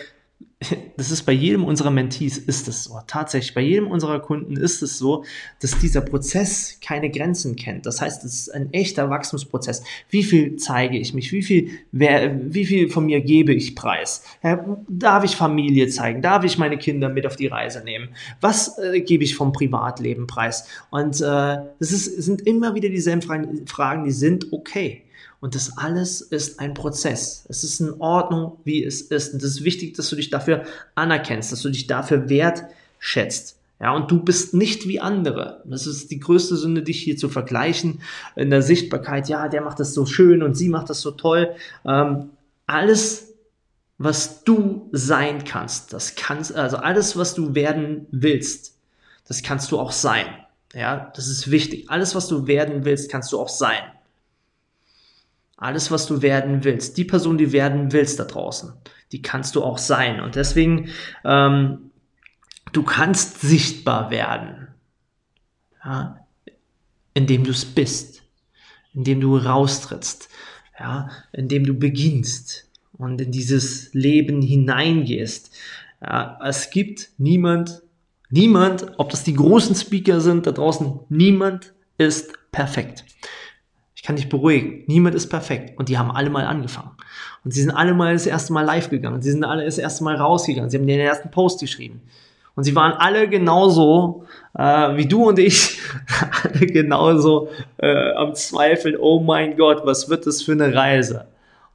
das 0.97 1.09
ist 1.09 1.23
bei 1.23 1.31
jedem 1.31 1.63
unserer 1.63 1.89
Mentees 1.89 2.37
ist 2.37 2.67
es 2.67 2.83
so. 2.83 2.99
Tatsächlich, 3.07 3.53
bei 3.53 3.61
jedem 3.61 3.87
unserer 3.87 4.19
Kunden 4.19 4.57
ist 4.57 4.81
es 4.81 4.97
so, 4.97 5.23
dass 5.61 5.79
dieser 5.79 6.01
Prozess 6.01 6.79
keine 6.81 7.09
Grenzen 7.09 7.55
kennt. 7.55 7.85
Das 7.85 8.01
heißt, 8.01 8.25
es 8.25 8.41
ist 8.41 8.49
ein 8.53 8.73
echter 8.73 9.09
Wachstumsprozess. 9.09 9.83
Wie 10.09 10.23
viel 10.23 10.57
zeige 10.57 10.97
ich 10.97 11.13
mich? 11.13 11.31
Wie 11.31 11.43
viel, 11.43 11.69
wer, 11.93 12.53
wie 12.53 12.65
viel 12.65 12.89
von 12.89 13.05
mir 13.05 13.21
gebe 13.21 13.53
ich 13.53 13.73
preis? 13.73 14.23
Ja, 14.43 14.77
darf 14.89 15.23
ich 15.23 15.37
Familie 15.37 15.87
zeigen? 15.87 16.21
Darf 16.21 16.43
ich 16.43 16.57
meine 16.57 16.77
Kinder 16.77 17.07
mit 17.07 17.25
auf 17.25 17.37
die 17.37 17.47
Reise 17.47 17.81
nehmen? 17.83 18.09
Was 18.41 18.77
äh, 18.79 18.99
gebe 18.99 19.23
ich 19.23 19.35
vom 19.35 19.53
Privatleben 19.53 20.27
preis? 20.27 20.67
Und 20.89 21.21
äh, 21.21 21.57
das 21.79 21.91
ist, 21.91 22.21
sind 22.21 22.41
immer 22.41 22.75
wieder 22.75 22.89
dieselben 22.89 23.65
Fragen, 23.65 24.03
die 24.03 24.11
sind 24.11 24.51
okay. 24.51 25.03
Und 25.41 25.55
das 25.55 25.77
alles 25.77 26.21
ist 26.21 26.59
ein 26.59 26.73
Prozess. 26.73 27.45
Es 27.47 27.63
ist 27.63 27.79
in 27.79 28.01
Ordnung, 28.01 28.57
wie 28.65 28.83
es 28.83 29.01
ist. 29.01 29.33
Und 29.33 29.41
es 29.41 29.51
ist 29.51 29.63
wichtig, 29.63 29.95
dass 29.95 30.09
du 30.09 30.15
dich 30.15 30.29
dafür 30.29 30.63
anerkennst, 30.95 31.51
dass 31.51 31.61
du 31.61 31.69
dich 31.69 31.87
dafür 31.87 32.29
wertschätzt. 32.29 33.57
Ja, 33.81 33.95
und 33.95 34.11
du 34.11 34.21
bist 34.21 34.53
nicht 34.53 34.87
wie 34.89 34.99
andere. 34.99 35.63
Das 35.65 35.87
ist 35.87 36.11
die 36.11 36.19
größte 36.19 36.57
Sünde, 36.57 36.83
dich 36.83 37.01
hier 37.01 37.15
zu 37.15 37.29
vergleichen 37.29 38.01
in 38.35 38.49
der 38.49 38.61
Sichtbarkeit. 38.61 39.29
Ja, 39.29 39.47
der 39.47 39.61
macht 39.61 39.79
das 39.79 39.93
so 39.93 40.05
schön 40.05 40.43
und 40.43 40.55
sie 40.55 40.67
macht 40.67 40.89
das 40.89 40.99
so 40.99 41.11
toll. 41.11 41.55
Ähm, 41.85 42.31
alles, 42.67 43.33
was 43.97 44.43
du 44.43 44.89
sein 44.91 45.45
kannst, 45.45 45.93
das 45.93 46.15
kannst, 46.15 46.53
also 46.53 46.77
alles, 46.77 47.15
was 47.15 47.35
du 47.35 47.55
werden 47.55 48.05
willst, 48.11 48.75
das 49.27 49.43
kannst 49.43 49.71
du 49.71 49.79
auch 49.79 49.93
sein. 49.93 50.25
Ja, 50.73 51.11
das 51.15 51.29
ist 51.29 51.49
wichtig. 51.49 51.89
Alles, 51.89 52.15
was 52.15 52.27
du 52.27 52.47
werden 52.47 52.83
willst, 52.83 53.09
kannst 53.09 53.31
du 53.31 53.39
auch 53.39 53.49
sein. 53.49 53.81
Alles, 55.61 55.91
was 55.91 56.05
du 56.05 56.21
werden 56.21 56.63
willst, 56.63 56.97
die 56.97 57.03
Person, 57.03 57.37
die 57.37 57.51
werden 57.51 57.91
willst 57.91 58.17
da 58.17 58.23
draußen, 58.23 58.71
die 59.11 59.21
kannst 59.21 59.57
du 59.57 59.63
auch 59.63 59.77
sein. 59.77 60.21
Und 60.21 60.35
deswegen, 60.35 60.89
ähm, 61.25 61.91
du 62.71 62.83
kannst 62.83 63.41
sichtbar 63.41 64.09
werden, 64.09 64.69
ja, 65.83 66.25
indem 67.13 67.43
du 67.43 67.51
es 67.51 67.65
bist, 67.65 68.23
indem 68.93 69.19
du 69.19 69.35
raustrittst, 69.35 70.29
ja, 70.79 71.09
indem 71.33 71.65
du 71.65 71.73
beginnst 71.73 72.69
und 72.93 73.19
in 73.19 73.31
dieses 73.33 73.93
Leben 73.93 74.41
hineingehst. 74.41 75.53
Ja, 76.01 76.39
es 76.41 76.69
gibt 76.69 77.09
niemand, 77.17 77.81
niemand, 78.29 78.93
ob 78.97 79.09
das 79.09 79.25
die 79.25 79.33
großen 79.33 79.75
Speaker 79.75 80.21
sind 80.21 80.47
da 80.47 80.53
draußen, 80.53 81.01
niemand 81.09 81.73
ist 81.97 82.31
perfekt 82.53 83.03
kann 84.09 84.15
dich 84.15 84.27
beruhigen. 84.27 84.85
Niemand 84.87 85.13
ist 85.13 85.27
perfekt. 85.27 85.77
Und 85.77 85.87
die 85.87 85.99
haben 85.99 86.09
alle 86.09 86.31
mal 86.31 86.43
angefangen. 86.43 86.89
Und 87.45 87.53
sie 87.53 87.61
sind 87.61 87.69
alle 87.69 87.93
mal 87.93 88.13
das 88.13 88.25
erste 88.25 88.53
Mal 88.53 88.65
live 88.65 88.89
gegangen. 88.89 89.21
Sie 89.21 89.29
sind 89.29 89.43
alle 89.43 89.63
das 89.63 89.77
erste 89.77 90.03
Mal 90.03 90.15
rausgegangen. 90.15 90.71
Sie 90.71 90.79
haben 90.79 90.87
den 90.87 90.99
ersten 90.99 91.29
Post 91.29 91.59
geschrieben. 91.59 92.01
Und 92.55 92.63
sie 92.63 92.75
waren 92.75 92.93
alle 92.93 93.29
genauso 93.29 94.23
äh, 94.57 94.63
wie 94.97 95.05
du 95.05 95.29
und 95.29 95.37
ich, 95.37 95.79
alle 96.43 96.65
genauso 96.65 97.49
äh, 97.77 98.13
am 98.13 98.33
Zweifeln, 98.33 98.97
oh 98.99 99.19
mein 99.19 99.55
Gott, 99.55 99.85
was 99.85 100.09
wird 100.09 100.25
das 100.25 100.41
für 100.41 100.53
eine 100.53 100.73
Reise? 100.73 101.27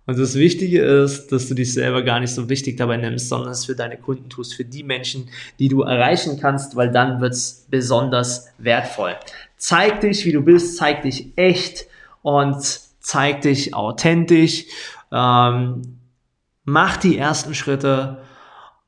Und 0.05 0.19
das 0.19 0.35
Wichtige 0.35 0.83
ist, 0.83 1.31
dass 1.31 1.49
du 1.49 1.55
dich 1.55 1.73
selber 1.73 2.03
gar 2.03 2.19
nicht 2.19 2.35
so 2.35 2.49
wichtig 2.49 2.77
dabei 2.79 2.97
nimmst, 2.97 3.29
sondern 3.29 3.53
es 3.53 3.65
für 3.65 3.77
deine 3.77 3.97
Kunden 3.97 4.29
tust, 4.29 4.55
für 4.55 4.65
die 4.65 4.83
Menschen, 4.83 5.29
die 5.61 5.69
du 5.69 5.83
erreichen 5.83 6.41
kannst, 6.41 6.75
weil 6.75 6.91
dann 6.91 7.21
wird's 7.21 7.65
besonders 7.71 8.49
wertvoll. 8.59 9.15
Zeig 9.57 10.01
dich, 10.01 10.27
wie 10.27 10.33
du 10.33 10.43
bist, 10.43 10.77
zeig 10.77 11.03
dich 11.03 11.29
echt 11.37 11.87
und 12.25 12.57
zeig 13.01 13.43
dich 13.43 13.75
authentisch. 13.75 14.65
Ähm, 15.13 16.01
mach 16.65 16.97
die 16.97 17.19
ersten 17.19 17.55
Schritte 17.55 18.23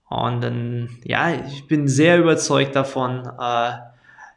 und 0.09 0.41
dann, 0.41 0.89
ja, 1.05 1.35
ich 1.47 1.69
bin 1.69 1.87
sehr 1.87 2.19
überzeugt 2.19 2.75
davon, 2.75 3.29
äh, 3.39 3.73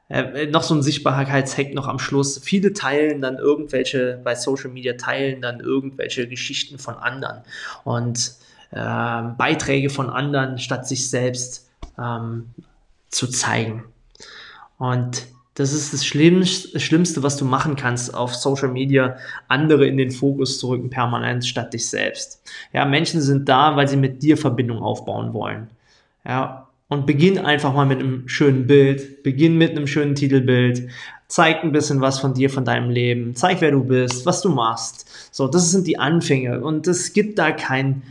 äh, 0.09 0.47
noch 0.47 0.63
so 0.63 0.75
ein 0.75 0.83
Sichtbarkeitshack 0.83 1.73
noch 1.73 1.88
am 1.88 1.97
Schluss. 1.97 2.39
Viele 2.39 2.73
teilen 2.73 3.21
dann 3.21 3.38
irgendwelche, 3.38 4.19
bei 4.21 4.35
Social 4.35 4.69
Media 4.69 4.93
teilen 4.93 5.41
dann 5.41 5.62
irgendwelche 5.62 6.27
Geschichten 6.27 6.77
von 6.77 6.95
anderen 6.95 7.43
und 7.85 8.33
äh, 8.71 9.21
Beiträge 9.38 9.89
von 9.89 10.09
anderen, 10.09 10.57
statt 10.59 10.88
sich 10.88 11.09
selbst 11.09 11.69
ähm, 11.97 12.49
zu 13.09 13.27
zeigen. 13.27 13.85
Und 14.77 15.25
das 15.60 15.74
ist 15.74 15.93
das 15.93 16.06
Schlimmste, 16.06 17.22
was 17.22 17.36
du 17.36 17.43
machen 17.43 17.76
kannst 17.76 18.13
auf 18.13 18.34
Social 18.34 18.69
Media, 18.69 19.17
andere 19.50 19.86
in 19.88 19.98
den 19.98 20.10
Fokus 20.10 20.58
zu 20.58 20.69
rücken, 20.69 20.89
permanent 20.89 21.45
statt 21.45 21.74
dich 21.74 21.89
selbst. 21.89 22.41
Ja, 22.72 22.86
Menschen 22.86 23.19
sind 23.19 23.50
da, 23.50 23.76
weil 23.76 23.89
sie 23.89 23.98
mit 23.98 24.24
dir 24.24 24.38
Verbindung 24.38 24.80
aufbauen 24.80 25.34
wollen. 25.34 25.69
Ja, 26.26 26.69
und 26.88 27.06
beginn 27.06 27.38
einfach 27.38 27.74
mal 27.74 27.86
mit 27.86 28.00
einem 28.00 28.30
schönen 28.30 28.67
Bild, 28.67 29.22
beginn 29.22 29.58
mit 29.58 29.72
einem 29.72 29.86
schönen 29.86 30.15
Titelbild, 30.15 30.88
zeig 31.28 31.62
ein 31.62 31.74
bisschen 31.74 32.00
was 32.00 32.19
von 32.19 32.34
dir, 32.34 32.50
von 32.50 32.63
deinem 32.63 32.89
Leben, 32.89 33.36
zeig, 33.36 33.60
wer 33.60 33.72
du 33.72 33.84
bist, 33.84 34.26
was 34.26 34.41
du 34.41 34.48
machst. 34.48 35.10
So, 35.30 35.50
das 35.50 35.72
sind 35.72 35.88
die 35.88 36.00
Anfänge 36.00 36.62
und 36.62 36.88
es 36.88 37.12
gibt 37.12 37.38
da 37.38 37.52
kein 37.52 38.04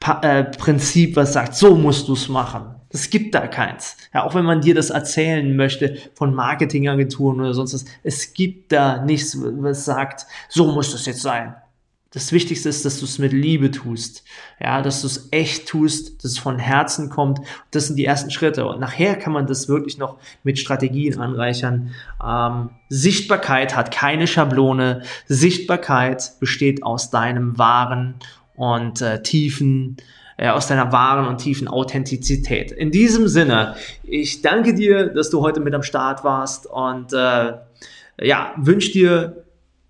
pa 0.00 0.20
äh, 0.22 0.42
Prinzip, 0.42 1.14
was 1.14 1.34
sagt, 1.34 1.54
so 1.54 1.76
musst 1.76 2.08
du 2.08 2.14
es 2.14 2.28
machen. 2.28 2.79
Es 2.92 3.08
gibt 3.08 3.34
da 3.34 3.46
keins. 3.46 3.96
Ja, 4.12 4.24
auch 4.24 4.34
wenn 4.34 4.44
man 4.44 4.60
dir 4.60 4.74
das 4.74 4.90
erzählen 4.90 5.54
möchte 5.54 5.96
von 6.14 6.34
Marketingagenturen 6.34 7.40
oder 7.40 7.54
sonst 7.54 7.74
was, 7.74 7.84
es 8.02 8.34
gibt 8.34 8.72
da 8.72 9.02
nichts, 9.02 9.38
was 9.40 9.84
sagt, 9.84 10.26
so 10.48 10.72
muss 10.72 10.92
das 10.92 11.06
jetzt 11.06 11.22
sein. 11.22 11.54
Das 12.12 12.32
Wichtigste 12.32 12.68
ist, 12.68 12.84
dass 12.84 12.98
du 12.98 13.04
es 13.04 13.20
mit 13.20 13.32
Liebe 13.32 13.70
tust. 13.70 14.24
Ja, 14.58 14.82
dass 14.82 15.02
du 15.02 15.06
es 15.06 15.28
echt 15.30 15.68
tust, 15.68 16.24
dass 16.24 16.32
es 16.32 16.38
von 16.38 16.58
Herzen 16.58 17.08
kommt. 17.08 17.38
Das 17.70 17.86
sind 17.86 17.94
die 17.94 18.04
ersten 18.04 18.32
Schritte. 18.32 18.66
Und 18.66 18.80
nachher 18.80 19.14
kann 19.14 19.32
man 19.32 19.46
das 19.46 19.68
wirklich 19.68 19.96
noch 19.96 20.18
mit 20.42 20.58
Strategien 20.58 21.20
anreichern. 21.20 21.94
Ähm, 22.24 22.70
Sichtbarkeit 22.88 23.76
hat 23.76 23.92
keine 23.92 24.26
Schablone. 24.26 25.02
Sichtbarkeit 25.28 26.32
besteht 26.40 26.82
aus 26.82 27.10
deinem 27.10 27.58
wahren 27.58 28.16
und 28.56 29.00
äh, 29.02 29.22
tiefen 29.22 29.96
äh, 30.40 30.48
aus 30.48 30.68
deiner 30.68 30.90
wahren 30.90 31.28
und 31.28 31.36
tiefen 31.36 31.68
Authentizität. 31.68 32.72
In 32.72 32.90
diesem 32.90 33.28
Sinne, 33.28 33.76
ich 34.02 34.40
danke 34.40 34.72
dir, 34.72 35.08
dass 35.08 35.28
du 35.28 35.42
heute 35.42 35.60
mit 35.60 35.74
am 35.74 35.82
Start 35.82 36.24
warst 36.24 36.66
und 36.66 37.12
äh, 37.12 37.52
ja, 38.22 38.54
wünsche 38.56 38.90
dir 38.90 39.44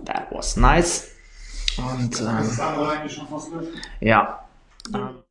That 0.04 0.26
was 0.30 0.56
nice. 0.56 1.12
Und 1.78 2.12
Das 2.12 2.20
ähm, 2.20 2.38
ist 2.50 2.60
andere 2.60 2.90
eigentlich 2.90 3.12
schon 3.14 3.28
fast 3.28 3.52
durch. 3.52 3.68
ja, 4.00 4.44
ähm, 4.94 5.22